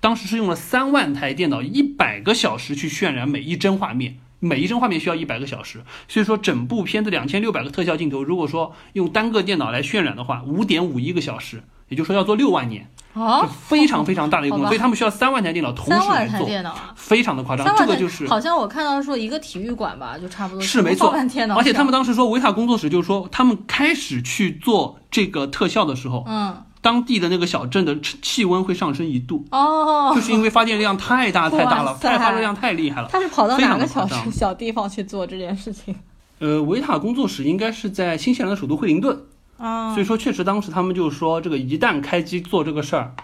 [0.00, 4.18] 当时是用了三万台电脑，一百个小时去渲染每一帧画面。
[4.44, 11.62] 每一帧画面需要一百个小时，所以说整部片子两千六百个特效镜头，如果说用单个电脑来渲染的话，五点五一个小时，
[11.92, 16.48] 也就是说要做六万年，啊，非常非常大的一个工作，所以他们需要三万台电脑同时来做，
[16.96, 17.66] 非常的夸张。
[17.76, 21.14] 这个就是好像我看到说一个体育馆吧，就差不多是没错，
[21.46, 21.56] 脑。
[21.56, 26.56] 而且他们当时说维塔工作室就是说他们开始去做这个特效的时候，嗯。
[26.80, 33.08] 当地的那个小镇的气温会上升一度哦，就是因为发电量太大太大了，太发热量太厉害了。
[33.08, 35.94] 他是跑到哪个小小地方去做这件事情？
[36.40, 39.16] 呃，维塔工作室应该是在新西兰的首都惠灵顿
[39.62, 43.14] 啊，所以说确实当时他们就说，这个一旦开机做这个事儿，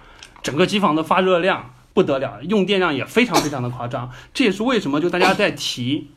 [0.42, 4.10] 整个机房的发热量不得了，用电量也非常非常的夸张。
[4.32, 6.10] 这也是为什么就大家在提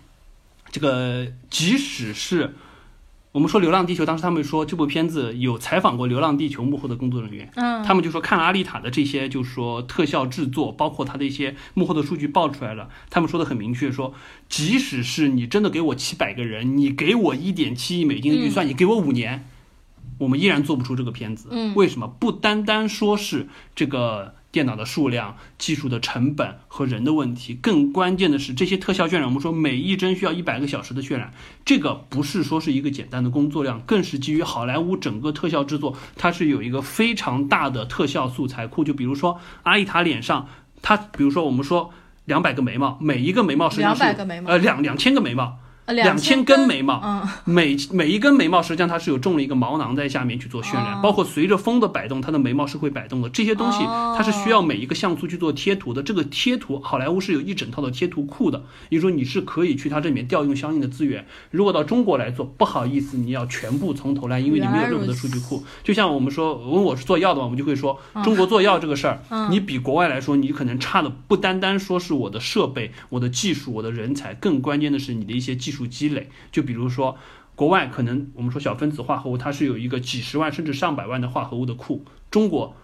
[0.71, 2.55] 这个，即使是。
[3.33, 14.13] 我们说《流浪地球》，当时他们说这部片子有采访过《流浪地球》幕后的工作人员，嗯，他们就说看了阿丽塔的这些，就是说特效制作，包括他的一些幕后的数据爆出来了，他们说的很明确，说
[14.49, 19.47] 即使是你真的给我七百个人，你给我一点七亿美金的预算，你给我五年，
[20.21, 21.49] 我们依然做不出这个片子。
[21.51, 22.07] 嗯，为什么？
[22.07, 24.35] 不单单说是这个。
[24.51, 29.23] 电脑的数量、技术的成本和人的问题，更关键的是这些特效渲染。
[29.23, 31.31] 我们说每一帧需要一百个小时的渲染，
[31.63, 38.83] 这个不是说是一个简单的工作量，更是基于好莱坞整个特效制作，它是有一个非常大的特效素材库。
[38.83, 40.49] 就比如说阿丽塔脸上，
[40.81, 41.93] 它比如说我们说
[42.25, 45.59] 两百个眉毛，每一个眉毛实际上是呃两两千个眉毛。
[45.91, 53.29] 两千根眉毛， 每每一根眉毛实际上它是有种了一个毛囊在下面去做渲染，包括随着风的摆动，它的眉毛是会摆动的。
[53.29, 56.01] 这些东西它是需要每一个像素去做贴图的。
[56.03, 61.25] 这个贴图，好莱坞是有一整套的贴图库的，也就是说你是可以去它这里面调用相应的资源。
[61.51, 65.63] 如果到中国来做，不好意思，你要全部从头来，因为你没有任何的数据库。
[65.83, 76.29] 就像我们说，问我是做药的嘛，我们就会说，中国做药这个事儿，你比国外来说，你可能差的不单单说是我的设备、我的技术、我的人才，更关键的是你的一些技术积累。
[76.51, 77.17] 就比如说，
[77.55, 82.75] 国外可能我们说小分子化合物，它是有一个几十万甚至上百万的化合物的库，中国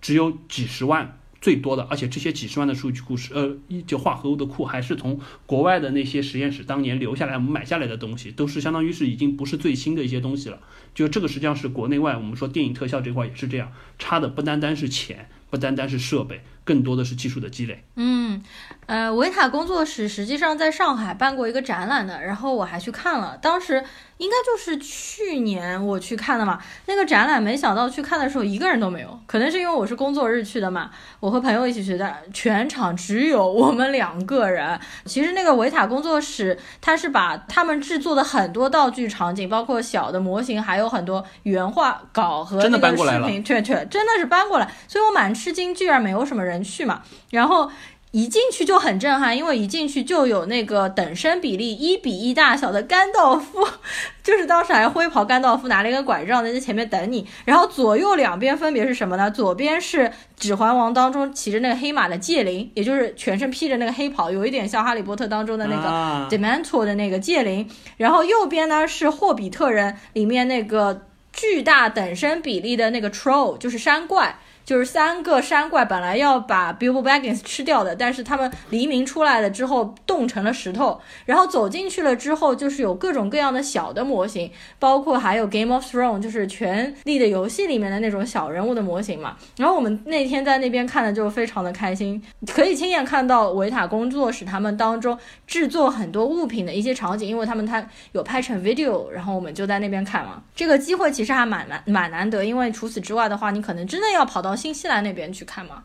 [0.00, 3.56] 只有几十万最多的，而且这些几十万的数据库是呃，
[3.86, 10.58] 就化合物的库还是从国外的那些实验室当年留下来我们买下来的东西，都是相当于是已经不是最新的一些东西了。
[10.94, 16.40] 就这个实际上是国内外我们说电影特效这块也是这样，差的不单单是钱，不单单是设备。
[16.64, 17.84] 更多的是技术的积累。
[17.94, 18.42] 嗯，
[18.86, 23.38] 呃，维塔工作室实际上在上海办过一个展览的，然后我还去看了。
[23.40, 23.82] 当时
[24.18, 26.58] 应该就是去年我去看的嘛。
[26.86, 30.90] 那个展览没想到去看的时候一个人都没有，可能是因为我是工作日去的嘛。
[31.20, 34.78] 我和朋友一起去的，全场只有我们两个人。
[35.04, 44.70] 其实那个维塔工作室，它是把他们制作的很多道具场景，包括小的模型，还有很多原画稿和那个视频，确确真的是搬过来。
[44.86, 46.56] 所以我蛮吃惊，居然没有什么人。
[46.66, 47.70] 去嘛，然后
[48.16, 53.62] 一进去就很震撼，因为一进去就有那个等身比例一比一大小的甘道夫，
[54.24, 59.30] 就是当时还灰袍甘道夫拿了一个拐杖在前面等你，然后左右两边分别是什么呢？
[59.30, 71.02] 左边是指环王当中骑着那个黑马的戒灵，也就是全身披着那个黑袍，有一点像哈利波特当中的那个 Dementor 的那个戒灵，然后右边呢是霍比特人里面那个
[71.34, 74.38] 巨大等身比例的那个 Troll，就是山怪。
[74.66, 84.50] 就是三个山怪本来要把 Bilbo Baggins 吃掉的，但是他们黎明出来了之后冻成了石头，然后走进去了之后，就是有各种各样的小的模型，
[84.80, 89.36] 包括还有 Game of Thrones 就是权力的游戏里面的那种小人物的模型嘛。
[89.56, 92.20] 然后我们那天在那边看的就非常的开心，
[92.52, 100.42] 可以亲眼看到维塔工作室他们当中制作很多物品的一些场景，因为他们他有拍成 video，然后我们就在那边看嘛。
[100.56, 104.55] 这个机会其实还蛮难蛮难得，因为除此之外的话，你可能真的要跑到。
[104.56, 105.84] 新西兰那边去看吗？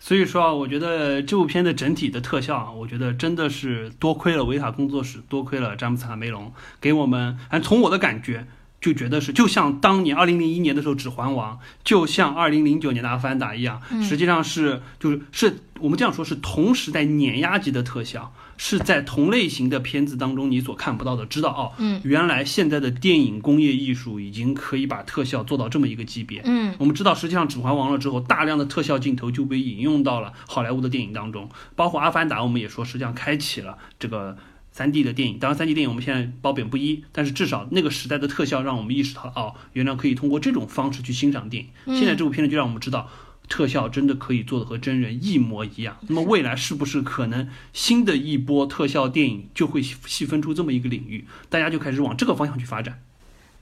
[0.00, 7.36] 所以说啊，我觉得这部片的整体的特效啊，我觉得真的是多亏了维塔工作室，多亏了詹姆斯卡梅隆给我们。
[7.48, 8.46] 哎，从我的感觉
[8.80, 18.32] 就觉得是，就像当年二零零一年的时候《指环王》，就像二零零九年的《阿凡达》一样，实际上是就是是我们这样说，是同时代碾压级的特效。
[18.60, 34.36] 是在同类型的片子当中你所看不到的，知道哦，嗯，原来现在的电影工业艺术已经可以把特效做到这么一个级别，嗯，我们知道实际上《指环王》了之后，大量的特效镜头就被引用到了好莱坞的电影当中，包括《阿凡达》，我们也说实际上开启了这个
[34.72, 35.38] 三 D 的电影。
[35.38, 41.96] 当然，三 D 电影我们现在褒贬不一，但是至少那个时代的特效让我们意识到，哦，原来可以通过这种方式去欣赏电影。
[41.96, 43.08] 现在这部片子就让我们知道。
[43.48, 53.00] 特效真的可以做的和真人一模一样，那么未来是不是可能新的一波特效电影就会细分出这么一个领域，大家就开始往这个方向去发展？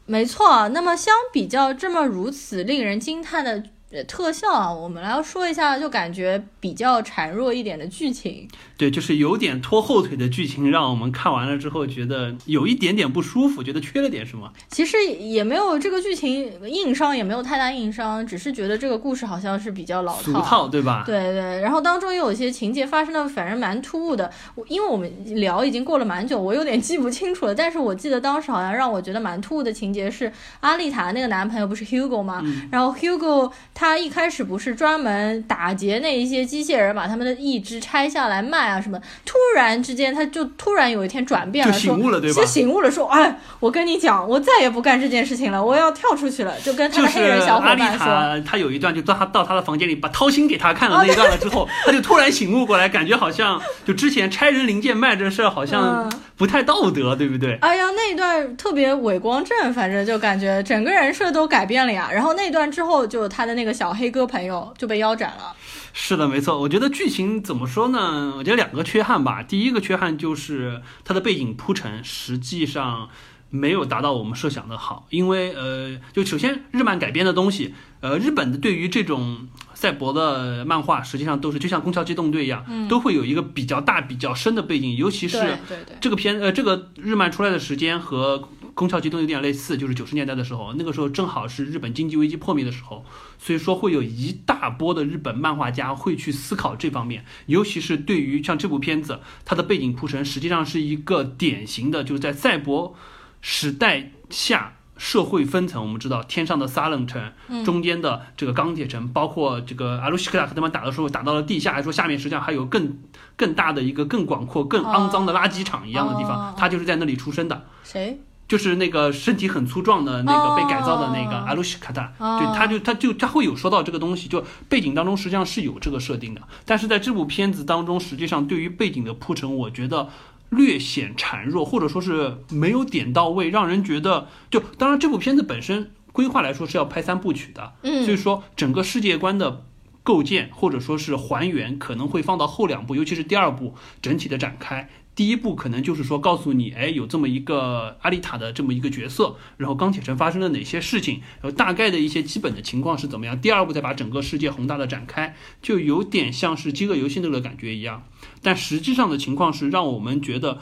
[0.04, 3.64] 没错，那么相比较这么如此令人惊叹的。
[4.04, 8.48] 特效啊，我们来说一下，就感觉比较孱弱一点的剧情。
[8.76, 14.52] 对，就是有点拖后腿的剧情，让我们看完了之后觉得有一点点不舒服，觉得缺了点什么。
[14.68, 21.04] 其实也没有这个剧情硬伤，也没有太大硬伤，只是觉得这个故事好像是比较老套，对吧？
[21.06, 21.60] 对对。
[21.60, 24.30] 然后当中又有一些情节发生的，反正蛮突兀的。
[24.68, 27.54] 因为我们聊已经过了蛮久，我有点记不清楚了。
[27.54, 32.42] 但是我记得当时好像让我觉得蛮突兀的情节是阿丽塔那个男朋友不是 Hugo 吗？
[32.70, 38.98] 然后 Hugo 他一开始不是专门打劫那一些机械人，把他们的义肢拆下来卖啊什么。
[39.26, 42.40] 突然之间，他就突然有一天转变了，就醒悟了，对吧？
[42.40, 47.98] 就醒悟了，说：“哎，我跟你讲，我再也不干这件事情了，我要跳出去了。”就跟他的黑人小伙伴说。
[47.98, 57.58] 他他有一段，就到他到他的房间里，把掏心给他看了那一段了之后，他就突然醒悟过来，感觉好像就之前拆人零件卖这事儿好像不太道德，对不对？
[57.60, 62.08] 哎呀，那一段特别伪光正，反正就感觉整个人设都改变了呀。
[62.12, 65.54] 然后那段之后，就他的那个小黑哥朋友就被腰斩了。
[65.92, 66.60] 是的，没错。
[66.60, 68.34] 我觉得剧情怎么说呢？
[68.36, 69.42] 我觉得两个缺憾吧。
[69.42, 73.08] 第一个缺憾就是它的背景铺陈实际上
[73.48, 85.56] 没有达到我们设想的好，因为呃，就首先日漫改编的东西，呃，日本的对于这种赛博的漫画，实际上都是就像《宫桥机动队》一样，都会有一个比较大、比较深的背景，尤其是
[86.00, 88.48] 这个片呃这个日漫出来的时间和。
[88.76, 93.06] 宫桥机动有点类似，就是九十年代的时候，那个时候正好是日本经济危机破灭的时候，
[93.38, 102.94] 所以说会有一大波的日本漫画家会去思考这方面，尤其是对于像这部片子，它的背景铺陈实际上是一个典型的，就是在赛博
[103.40, 105.82] 时代下社会分层。
[105.82, 107.32] 我们知道天上的撒冷城，
[107.64, 112.98] 中间的这个钢铁城，包括这个阿鲁西克塔和他们打的时候打到了地下，还说下面实际上还有更
[113.36, 117.66] 更大的一个更广阔、更肮脏的垃圾场一样的地方，他就是在那里出生的。
[117.82, 118.20] 谁？
[118.48, 130.08] 就是那个身体很粗壮的那个被改造的那个阿鲁西卡塔，对，他就他就他会有说到这个东西，就背景当中实际上是有这个设定的，但是在这部片子当中，实际上对于背景的铺陈，我觉得
[130.50, 139.64] 略显孱弱，或者说是没有点到位，让人觉得就当然这部片子本身规划来说是要拍三部曲的，嗯，所以说整个世界观的
[140.02, 144.88] 构建或者说是还原可能会放到后两部，尤其是第二部整体的展开。
[145.16, 153.40] 第一部可能就是说告诉你，哎，有这么一个阿丽塔的这么一个角色，然后钢铁城发生了哪些事情，然后大概的一些基本的情况是怎么样。
[153.40, 158.02] 第二部再把整个世界宏大的展开，就有点像是饥饿游戏那个感觉一样。
[158.42, 160.58] 但实际上的情况是让我们觉得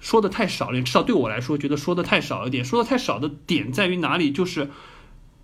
[0.00, 2.64] 说的太少了，至少对我来说觉得说的太少一点。
[2.64, 4.30] 说的太少的点在于哪里？
[4.30, 4.70] 就是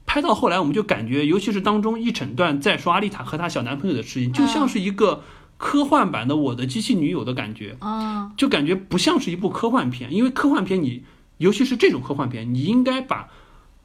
[0.07, 5.23] 拍到后来我们就感觉，尤其是当中一整段在说阿丽塔和她小男朋友的事情，就像是一个。
[5.63, 11.05] 科幻版的《我的机器女友》的感觉啊，就感觉不像是一部科幻片，因为科幻片你，
[11.37, 13.29] 尤其是这种科幻片，你应该把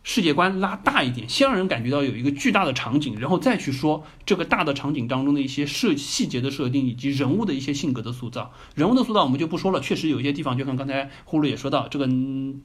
[0.08, 8.54] 世界观拉大一点，先让人感觉到有一个巨大的场景，然后再去说这个大的场景当中的一些设细节的设定以及人物的一些性格的塑造。
[8.76, 12.08] 人物的塑造我们就不说了，确实有一些地方，就像刚才呼噜也说到，这个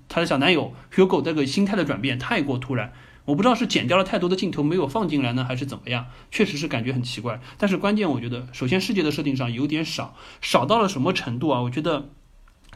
[0.07, 2.93] 他的小男友 Hugo 这个心态的转变太过突然。
[3.24, 6.09] 我不知道是剪掉了太多的镜头没有放进来呢，还是怎么样？
[6.30, 7.41] 确实是感觉很奇怪。
[7.57, 11.62] 但是关键，我觉得首先世界的设定上有点少，少到了什么程度啊？
[11.62, 12.11] 我觉得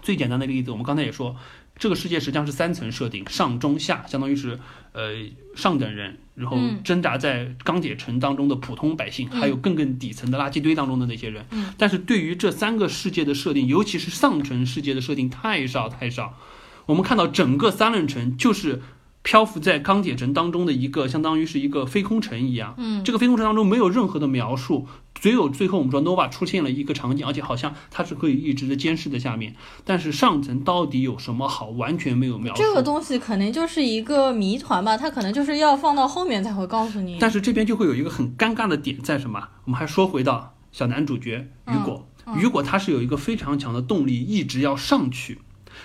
[0.01, 1.37] 最简单的一个例子，我们刚才也说，
[1.79, 4.59] 这个世界实际上是三层设定，上中下，相当于是
[4.93, 5.13] 呃
[5.55, 11.45] 上等人，然后挣扎在钢铁城当中的普通百姓，还有更更底层的垃圾堆当中的那些人。
[11.77, 16.39] 但是对于这三个世界的设定，尤其是上层世界的设定太少太少。
[16.87, 18.83] 我们看到整个三人城就是。
[19.27, 22.75] 漂浮在钢铁城当中的一个，相当于是一个飞空城一样。
[22.77, 29.55] 嗯，这个飞空城当中没有任何的描述，只有最后我们说 Nova 出现了一个场景，而且好像它是可以一直的监视在下面。
[29.85, 32.63] 但是上层到底有什么好，完全没有描述。
[32.63, 34.97] 这个东西可能就是一个谜团吧？
[34.97, 37.17] 它可能就是要放到后面才会告诉你。
[37.21, 39.49] 但是这边就会有一个很尴尬的点在什么？
[39.65, 42.07] 我们还说回到小男主角雨果，
[42.37, 45.41] 雨果他是有一个非常强的动力，一直要上去。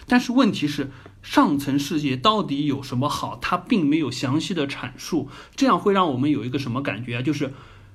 [0.07, 0.91] 但是问题是。
[1.21, 3.38] 上层世界到底有什么好？
[3.41, 7.21] 他并没有详细的阐述，这样会让我们有一个什么感觉啊？
[7.21, 7.53] 就是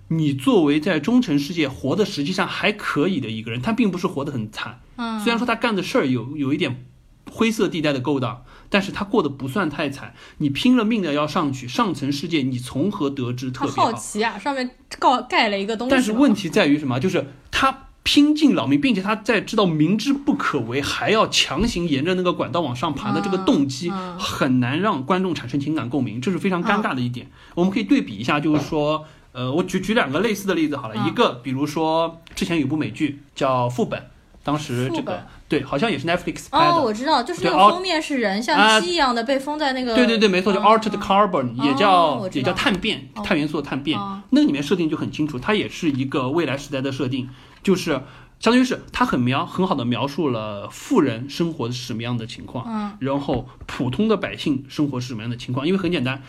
[0.08, 4.80] 你作为在中层世界活的实际上还可以的一个人，他并不是活得很惨。
[4.96, 6.84] 嗯，虽然说他干的事儿有有一点
[7.30, 10.14] 灰色地带的勾当，但是他过得不算太惨。
[10.38, 14.38] 你拼了命的要上去上层世界，你从何得知特别好奇啊？
[14.38, 15.90] 上面告盖了一个东西。
[15.90, 16.98] 但是问题在于什么？
[17.00, 17.80] 就是他。
[18.06, 27.30] 拼尽老命，并且他在知道明知不可为，还要强行沿着那个管道往上爬的这个动机，很难让观众产生情感共鸣，这是非常尴尬的一点。
[27.54, 33.98] 我们可以对比一下，就是说，呃，我举举两个类似的例子好了，一个比如说之前有部美剧叫《副本》，
[34.44, 36.70] 当时这个对，好像也是 Netflix 拍的。
[36.70, 39.92] 哦，我知道，就是那个封面是人像鸡一样的被封在那个。
[39.96, 43.98] 对对对，没错，就 Altered Carbon，也叫也叫碳变，碳元素的碳变。
[44.30, 47.28] 那里面设定就很清楚，它也是一个未来时代的设定，
[47.64, 47.90] 就是
[48.38, 56.22] 相当于是它很描很好的描述了富人生活是什么样的情况，嗯，然后普通的百姓生活是什么样的情况，因为很简单。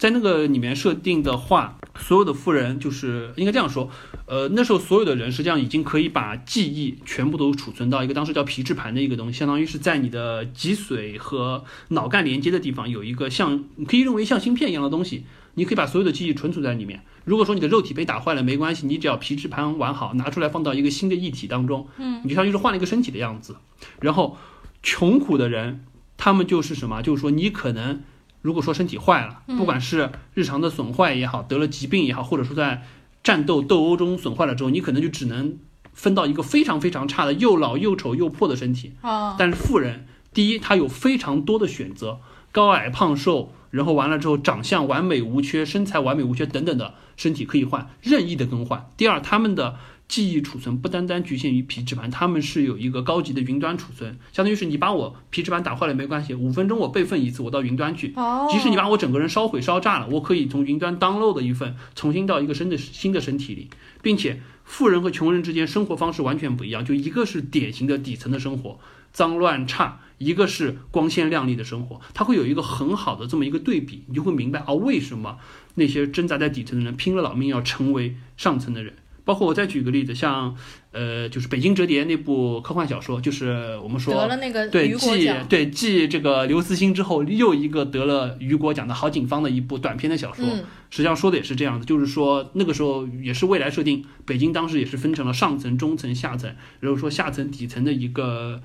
[0.00, 3.90] 在那个里面设定的话，所有的富人就是应该这样说，
[4.24, 17.04] 呃，那时候所有的人实际上已经可以把记忆全部都储存到一个当时叫皮质盘的一个东西，相当于是在你的脊髓和脑干连接的地方有一个像，你可以认为像芯片一样的东西，你可以把所有的记忆存储在里面。
[17.26, 23.56] 如果说你的肉体被打坏了没关系，你只要皮质盘完好，拿出来放到一个新的液体当中，嗯，你就相当于是换了一个身体的样子。
[24.00, 24.38] 然后
[24.82, 25.84] 穷苦的人，
[26.16, 27.02] 他们就是什么？
[27.02, 28.00] 就是说你可能。
[28.42, 32.82] 如果说身体坏了，不管是日常的损坏也好，得了疾病也好，或者说在
[33.22, 35.58] 战斗斗殴中损坏了之后，你可能就只能
[35.92, 38.92] 分到一个非常非常差的、又老又丑又破的身体。
[39.38, 42.20] 但是富人，第一，他有非常多的选择，
[42.50, 48.88] 高矮胖瘦，然后完了之后长相完美无缺，身材完美无缺等等的身体可以换，任意的更换。
[48.96, 49.76] 第二，他们的。
[50.10, 58.12] 记忆储存不单单局限于皮质盘，他们是有一个高级的云端储存，相当于是你把我皮质盘打坏了没关系，五分钟我备份一次，我到云端去。
[58.16, 58.48] 哦。
[58.50, 63.70] 即使你把我整个人烧毁烧炸了，我可以从云端 download 一份，重新到一个新的新的身体里，
[64.02, 68.80] 并且富人和穷人之间生活方式完全不一样，就一个是典型的底层的生活，
[69.12, 75.38] 脏乱差，一个是光鲜亮丽的生活，它会有一个很好的这么一个对比，你就会明白啊，为什么
[75.76, 78.94] 那些挣扎在底层的人拼了老命要成为上层的人。
[79.30, 80.56] 包括我再举个例子，像，
[80.90, 90.44] 呃，就是《北京折叠》那部科幻小说，就是我们说得了那个对继对继这个刘慈欣之后又一个得了雨果奖的郝景芳的一部短篇的小说，
[90.90, 98.60] 实际上说的也是这样的，就是说那个时候也是未来设定，北京当时也是分成了上层、中层、下层，然后说下层底层的一个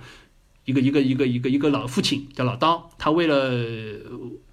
[0.65, 3.53] 一个一个一个一个一个老父亲叫老刀，他为了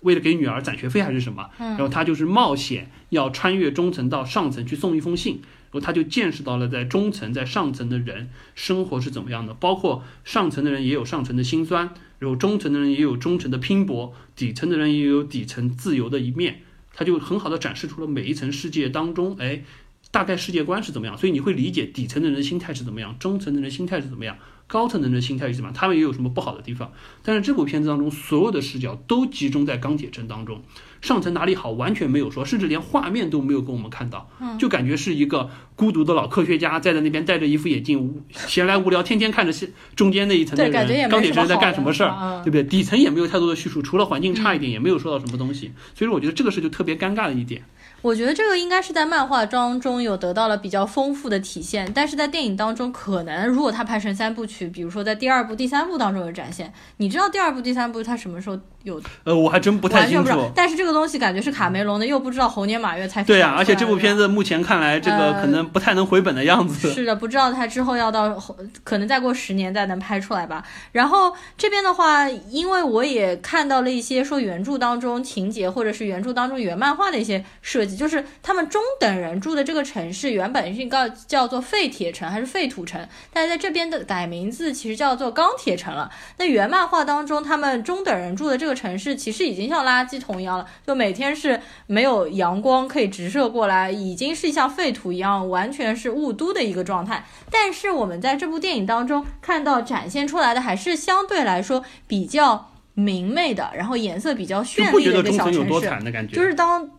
[0.00, 5.40] 为了给女儿攒学费还是什么，然后他就是冒险要穿越中层到上层去送一封信。
[5.72, 16.60] 然后他就见识到了在中层、在上层的人生活是怎么样的，包括上层的人也有上层的辛酸，然后中层的人也有中层的拼搏，底层的人也有底层自由的一面。
[16.94, 19.64] 他就很好的展示出了每一层世界当中，哎，
[20.10, 21.16] 大概世界观是怎么样。
[21.16, 26.92] 所以你会理解底层的人心态是怎么样，中层的人心态是怎么样，高层的人心态是怎么样，他们也有什么不好的地方。
[27.22, 30.62] 但是这部片子当中，所有的视角都集中在钢铁城当中。
[31.02, 39.52] 上层哪里好，完全没有说，甚至连画面都没有给我们看到，就感觉是一个孤独的老科学家在在那边戴着一副眼镜，闲来无聊，天天看着
[39.96, 42.62] 中间那一层的人，钢铁人在干什么事儿，对不对？
[42.62, 47.64] 底层也没有太多的叙述，除了环境差一点，也没有说到什么东西，所以说我觉得这个事就特别尴尬的一点。
[48.02, 59.00] 我觉得这个应该是在漫画当中有得到了比较丰富的体现，但是在电影当中，可能如果它拍成三部曲，比如说在第二部、第三部当中有展现，你知道第二部、第三部它什么时候有？
[59.22, 60.50] 呃，我还真不太清楚。
[60.52, 66.90] 但是这个东西感觉是卡梅隆的，又不知道猴年马月才对呀，而且这部片子目前看来，这个可能不太能回本的样子。
[66.92, 68.36] 是的，不知道他之后要到
[68.82, 70.64] 可能再过十年再能拍出来吧。
[70.90, 77.91] 然后这边的话，因为我也看到了一些说原著当中情节或者是原著当中原漫画的一些设计。
[77.96, 86.10] 就是他们中等人住的这个城市原本是叫叫做废铁城还是废土城，但是在这边的改名字其实叫做钢铁城了。
[86.38, 97.24] 那原漫画当中，他们中等人住的这个城市其实已经像垃圾桶一样了，就每天是没有阳光可以直射过来，已经是像废土一样，完全是雾都的一个状态。
[97.50, 106.90] 但是我们在这部电影当中看到展现出来的还是相对来说比较明媚的，然后颜色比较绚丽的一个小城市，就是当。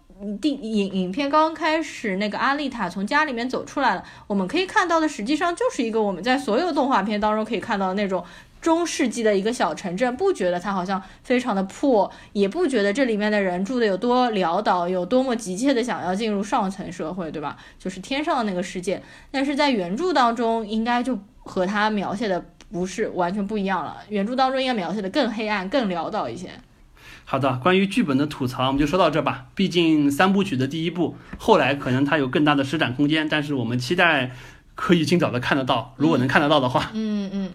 [0.41, 8.24] 第影影片刚开始，那个阿丽塔从家里面走出来了，我们可以看到的实际上就是一个我们在所有动画片当中可以看到的那种
[8.61, 17.57] 中世纪的一个小城镇，不觉得它好像非常的破，也不觉得这里面的人住的有多潦倒，有多么急切的想要进入上层社会，对吧？
[17.78, 19.03] 就是天上的那个世界。
[19.32, 26.49] 但是在原著当中，应该就和他描写的不是完全不一样了，原著当中应该描写的更黑暗、更潦倒一些。
[27.26, 29.45] 好的，关于剧本的吐槽我们就说到这吧。
[29.55, 34.32] 毕竟三部曲的第一部，后来可能它有更大的施展空间，但是我们期待
[34.76, 36.91] 可以尽早的看得到，如果能看得到的话。
[36.93, 37.51] 嗯嗯。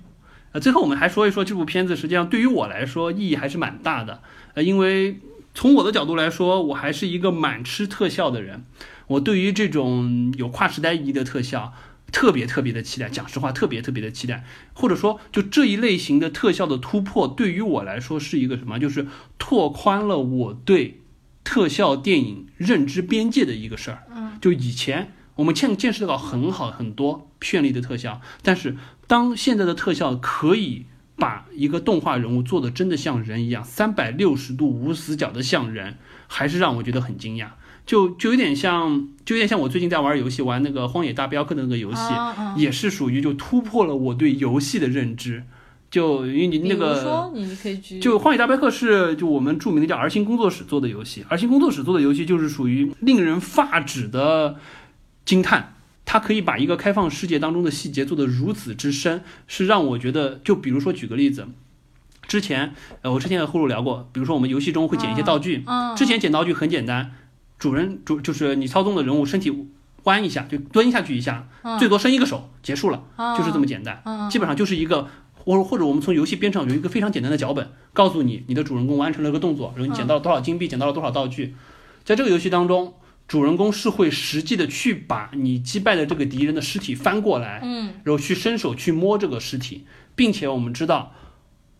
[0.53, 4.23] 呃，最后我们还说一说这部片子，实际上对于我来说意义还是蛮大的。
[4.55, 5.21] 呃，因为
[5.55, 8.64] 从我的角度来说，我还是一个蛮吃特效的人，
[9.09, 11.75] 我对于这种有跨时代意义的特效。
[12.11, 18.79] 特别特别的期待，讲实话，特别特别的期待，或者说，就这一类型的特效的突破，对于我来说是一个什么？
[18.79, 19.07] 就是
[19.39, 21.03] 拓宽了我对
[21.45, 24.05] 特效电影认知边界的一个事儿。
[24.15, 28.21] 嗯，就以前我们见见识到很好很多绚丽的特效。
[28.43, 30.87] 但是当现在的特效可以
[31.17, 37.51] 把一个动画人物做的真的像人一样，三百六十度无死角的像人，还是让我觉得很惊讶。
[37.89, 42.01] 就就有点像，就有点像我最近在玩游戏，玩那个《荒野大镖客》的那个游戏，
[42.55, 45.45] 也是属于就突破了我对游戏的认知。
[45.91, 54.57] 就因为你那个，你可以举，就《荒野大镖客》是就我们著名的叫儿星工作室做的游戏，儿星工作室做的游戏就是属于令人发指的
[55.24, 61.49] 惊叹，它可以把一个开放世界当中的细节做得如此之深，是让我觉得，就比如说举个例子，
[62.26, 65.64] 之前呃我之前和呼噜聊过，比如说我们游戏中会捡一些道具，
[65.97, 67.12] 之前捡道具很简单。
[67.59, 69.53] 主人主就是你操纵的人物，身体
[70.05, 71.49] 弯一下就蹲下去一下，
[71.79, 73.03] 最多伸一个手结束了，
[73.37, 74.03] 就是这么简单。
[74.31, 81.57] 基本上就是一个，或或者我们从游戏边上有一个非常简单的脚本，告诉你你的主人公完成了个动作，然后你捡到了多少金币，捡到了多少道具。
[82.05, 82.95] 在这个游戏当中，
[83.27, 89.85] 主人公是会实际的去把你击败的这个敌人的尸体翻过来，嗯，然后去伸手去摸这个尸体，
[90.15, 91.13] 并且我们知道，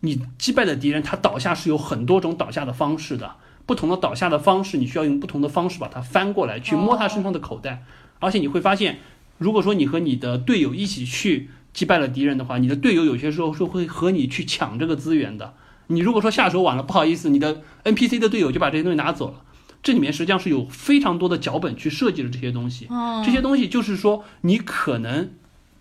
[0.01, 3.37] 你击败的敌人他倒下是有很多种倒下的方式的。
[3.69, 7.83] 不同的倒下的方式，你需要用不同的方式把它翻过来，去摸他身上的口袋。
[8.17, 8.97] 而且你会发现，
[9.37, 15.53] 如果说你和你的队友一起去击败了敌人的话，你的队友有些时候是会和你去抢这个资源的。
[15.85, 19.43] 你如果说下手晚了，不好意思，你的 NPC 的队友就把这些东西拿走了。
[19.83, 22.87] 这里面实际上是有非常多的脚本去设计了这些东西。
[23.23, 25.29] 这些东西就是说，你可能。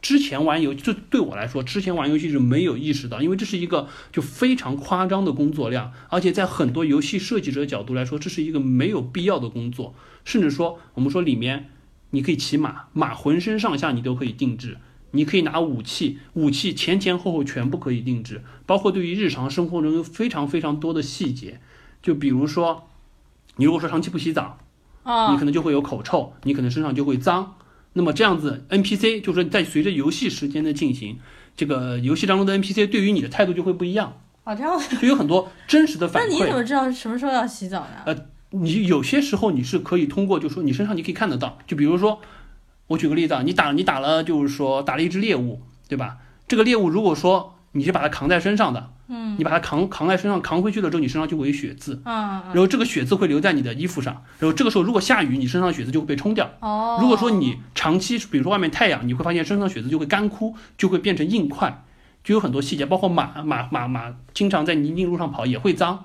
[0.00, 9.94] 之前玩游，就对我来说，之前玩游戏是没有意识到，因为这是一个就非常夸张的工作量，而且在很多游戏设计者角度来说，这是一个没有必要的工作。
[10.24, 11.70] 甚至说，我们说里面
[12.10, 14.74] 你可以骑马，马浑身上下你都可以定制；
[15.10, 18.44] 你可以拿武器，武器前前后后全部可以定制。
[18.66, 21.60] 包括对于日常生活中有非常非常多的细节，
[22.00, 22.88] 就比如说，
[23.56, 24.58] 你如果说长期不洗澡，
[25.02, 27.56] 啊，你可能就会有口臭，你可能身上就会脏。
[27.94, 31.18] 那么这样子，NPC 就是在随着游戏时间的进行，
[31.56, 36.26] 这个游戏当中的 NPC 对于你的态度就会不一样啊，这样就有很多真实的反馈。
[36.28, 38.02] 那你怎么知道什么时候要洗澡呢？
[38.06, 38.16] 呃，
[38.50, 42.20] 你有些时候你是可以通过，就是说你身上你可以看得到，就比如说，
[42.86, 46.18] 我举个例子啊，你打你打了，就是说打了一只猎物，对吧？
[46.46, 48.90] 这个猎物如果说你是把它扛在身上的。
[49.10, 56.50] 嗯，你把它扛扛在身上，扛回去了之后，你身上就会有血渍，嗯，然后这个血渍会留在你的衣服上，然后这个时候如果下雨，你身上的血渍就会被冲掉。
[56.60, 61.84] 哦，如果说你长期，比如说外面太阳，你会发现身上的血渍就会干枯，就会变成硬块，
[62.22, 66.04] 就有很多细节，包括马马马马经常在泥泞路上跑也会脏。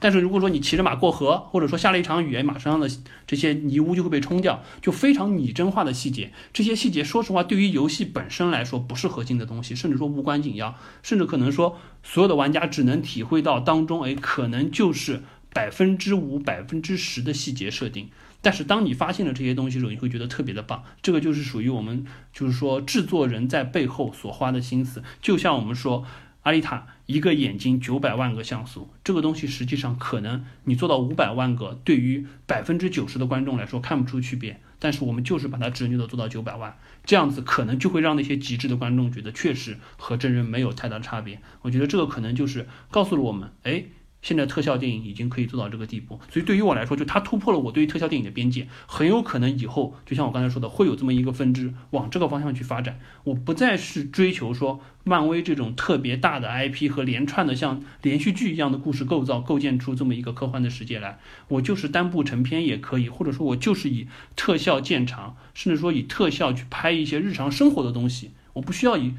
[0.00, 2.90] 但是如果说你骑着马过河，或者说下了一场雨，马身上的
[3.26, 6.32] 这些泥污就会被冲掉，就非常拟真化的细节。
[6.52, 15.22] 这些细节，说实话，对于游戏本身来说不是核心的东西，甚至说无关紧要，甚至可能说所有的玩家只能体会到当中，哎，可能就是
[15.52, 18.10] 百分之五、百分之十的细节设定。
[18.42, 20.82] 但是当你发现了这些东西的时候，你会觉得特别的棒。
[21.00, 26.04] 这个就是属于我们，就是说制作人在背后所花的心思，就像我们说。
[26.44, 41.40] 阿丽塔一个眼睛九百万个像素，这个东西实际上可能你做到五百万个，对于百分之九十的观众来说看不出区别，但是我们就是把它直接的做到九百万，这样子可能就会让那些极致的观众觉得确实和真人没有太大差别。
[41.62, 43.84] 我觉得这个可能就是告诉了我们，哎。
[44.24, 52.98] 现在特效电影已经可以做到这个地步，所以对于我来说，就它突破了我对于特效电影的边界，很有可能以后就像我刚才说的，会有这么一个分支往这个方向去发展。
[53.24, 61.18] 我不再是追求说漫威这种特别大的 IP 和连串的像连续剧一样的故事构造，构建出这么一个科幻的世界来。
[61.48, 68.30] 我就是单部成片也可以，或者说我就是以特效见长，甚至说以特效去拍一些日常生活的东西。
[68.54, 69.12] 我不需要以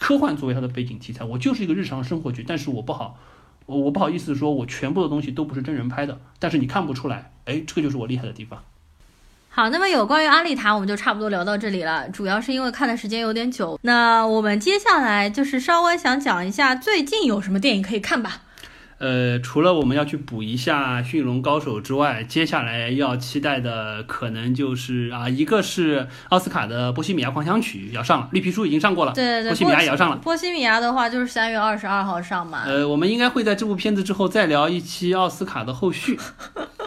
[0.00, 3.20] 科幻作为它的背景题材，我就是一个日常生活剧，但是我不好。
[3.70, 8.64] 我我不好意思说，我全部的东西都不是真人拍的，但是你看不出来，哎，这个就是我厉害的地方。
[9.48, 13.78] 好，那么有关于阿丽塔，我们就差不多聊到这里了，主要是因为看的时间有点久。
[13.82, 18.42] 那我们接下来就是稍微想讲一下最近有什么电影可以看吧。
[19.00, 30.16] 呃，除了我们要去补一下《驯龙高手》之外，接下来要期待的可能就是啊，一个是奥斯卡的《波西米亚狂想曲》要上了，绿皮书已经上过了，对对对，波西米亚也要上了。
[30.16, 32.64] 波西米亚的话就是三月二十二号上嘛。
[32.66, 36.18] 呃，我们应该会在这部片子之后再聊一期奥斯卡的后续。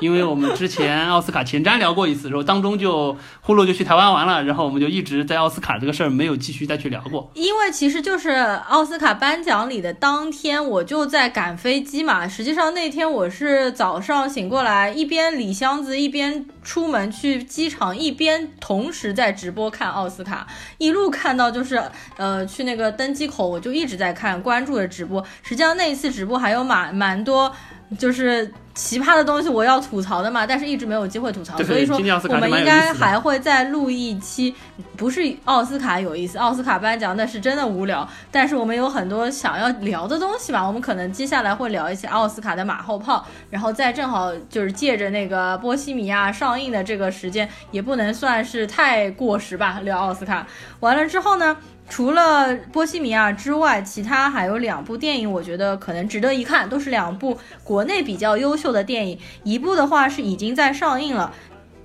[0.01, 7.31] 因为我们之前奥斯卡前瞻聊过一次，然后当中就呼噜就去台湾玩了，然后我们就一直在奥斯卡这个事儿没有继续再去聊过。
[7.35, 8.31] 因为其实就是
[8.67, 20.47] 奥斯卡颁奖礼的当天，我就在赶飞机实际上那天我是早上醒过来，一边理箱子，一边出门去机场，一边同时在直播看奥斯卡，
[20.77, 21.81] 一路看到就是
[22.17, 25.23] 呃去那个登机口，我就一直在看，关注着直播。
[25.41, 27.53] 实际上那一次直播还有蛮蛮多。
[27.97, 34.53] 就是奇葩的东西我要吐槽的嘛，但是一直没有机会吐槽，所以说我们应该还会再录一期，
[34.97, 50.47] 不是奥斯卡有意思，奥斯卡颁奖那是真的无聊，但是我们有很多想要聊的东西嘛，我们可能接下来会聊一些奥斯卡的马后炮，然后再正好就是借着那个波西米亚上映的这个时间，也不能算是太过时吧，聊奥斯卡
[50.79, 51.55] 完了之后呢？
[51.93, 59.19] 除了波西米亚之外，其他还有两部电影，我觉得可能值得一看，都是两部国内比较优秀的电影。
[59.43, 61.31] 一部的话是已经在上映了，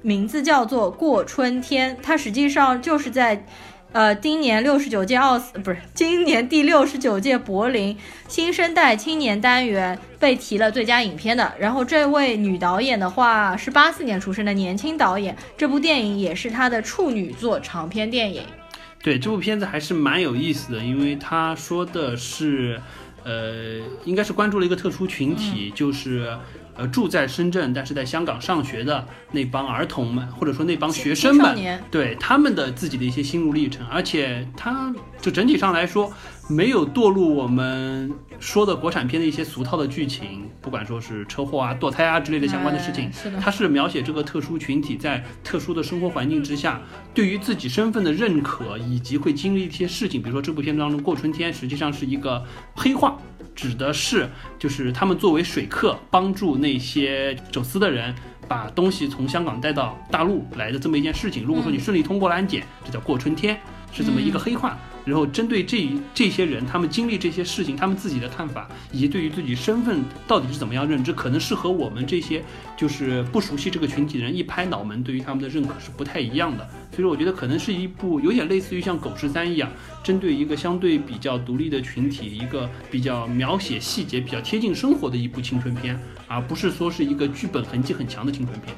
[0.00, 3.44] 名字叫做《过春天》，它实际上就是在，
[3.92, 7.94] 呃，今年六十九届奥斯不是今年第六十九届柏林
[8.28, 11.52] 新生代青年单元被提了最佳影片的。
[11.58, 18.42] 然后这位女导演的话是八四年出生的年轻导演，这部电影也是她的处女作长篇电影。
[19.02, 22.80] 对这部片子还是蛮有意思的，因为他说的是，
[23.24, 26.36] 呃，应该是关注了一个特殊群体，就是，
[26.76, 36.12] 呃，住在深圳但是在香港上学的那帮儿童们，或者说那帮学生们，对他们的自己的一些心路历程，而且他就整体上来说。
[36.48, 46.80] 没有堕入我们说的国产片的一些俗套的剧情，不管说是车祸啊、堕胎啊之类的相关的事情，它是描写这个特殊群体在特殊的生活环境之下，
[47.12, 50.22] 对于自己身份的认可，以及会经历一些事情。
[50.22, 52.42] 比如说这部片子当中，过春天实际上是一个
[52.74, 53.18] 黑话，
[53.54, 54.26] 指的是
[54.58, 58.14] 就是他们作为水客，帮助那些走私的人
[58.46, 61.44] 把东西从香港带到大陆来的这么一件事情。
[61.44, 63.60] 如果说你顺利通过了安检，这叫过春天，
[63.92, 64.78] 是这么一个黑话。
[65.08, 72.44] 然后针对这这些人，他们经历这些事情，他们自己的看法，以及对于自己身份到底是怎么样认知，可能是和我们这些
[72.76, 76.68] 就是不熟悉这个群体的人一拍脑门，对于他们的认可是不太一样的。
[76.90, 79.70] 所以说，我觉得可能是一部有点类似于像《狗十三》一样，
[80.02, 88.74] 针对一个相对比较独立的群体，一个比较描写细节、比较贴近生活的一部青春片，而不是说是一个剧本痕迹很强的青春片。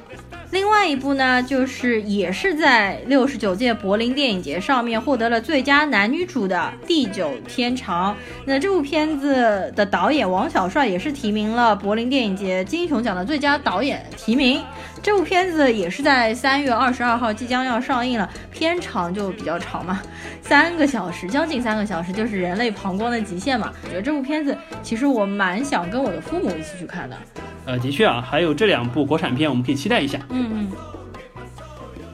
[0.51, 8.13] 另外一部呢，就是也是在六十九届柏林电影节上面获得了最佳男女主的《地久天长》。
[8.43, 14.59] 那这部片子的导演王小帅也是提名了柏林电影节金熊奖的最佳导演提名。
[15.01, 19.99] 这部片子也是在三月二十二号即将要上映了，片长就比较长嘛，
[20.41, 23.71] 三个小时，将近三个小时，就是人类膀胱的极限嘛。
[23.83, 27.17] 我觉得这部片子其实我蛮想跟我的父母一起去看的。
[27.65, 30.19] 呃，的确啊，还有这两部国产片，我们可以期待一下。
[30.29, 30.71] 嗯嗯。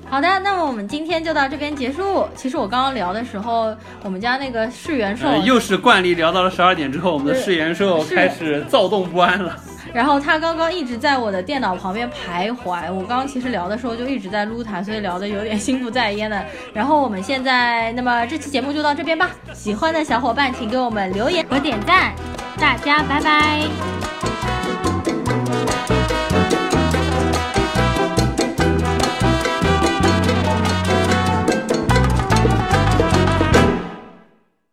[0.10, 2.26] 好的，那么我们今天就到这边结束。
[2.36, 9.58] 其实我刚刚聊的时候，我们家那个世元兽又是惯例，聊到了十二点之后，我们的世元兽开始躁动不安了。
[9.98, 16.46] 然后他刚刚一直在我的电脑旁边徘徊，我刚刚其实聊的时候就一直在撸他，所以聊的有点心不在焉的。
[16.72, 19.32] 然后我们现在，那么这期节目就到这边吧。
[19.56, 22.14] 喜欢的小伙伴请给我们留言和点赞，
[22.60, 24.37] 大家拜拜。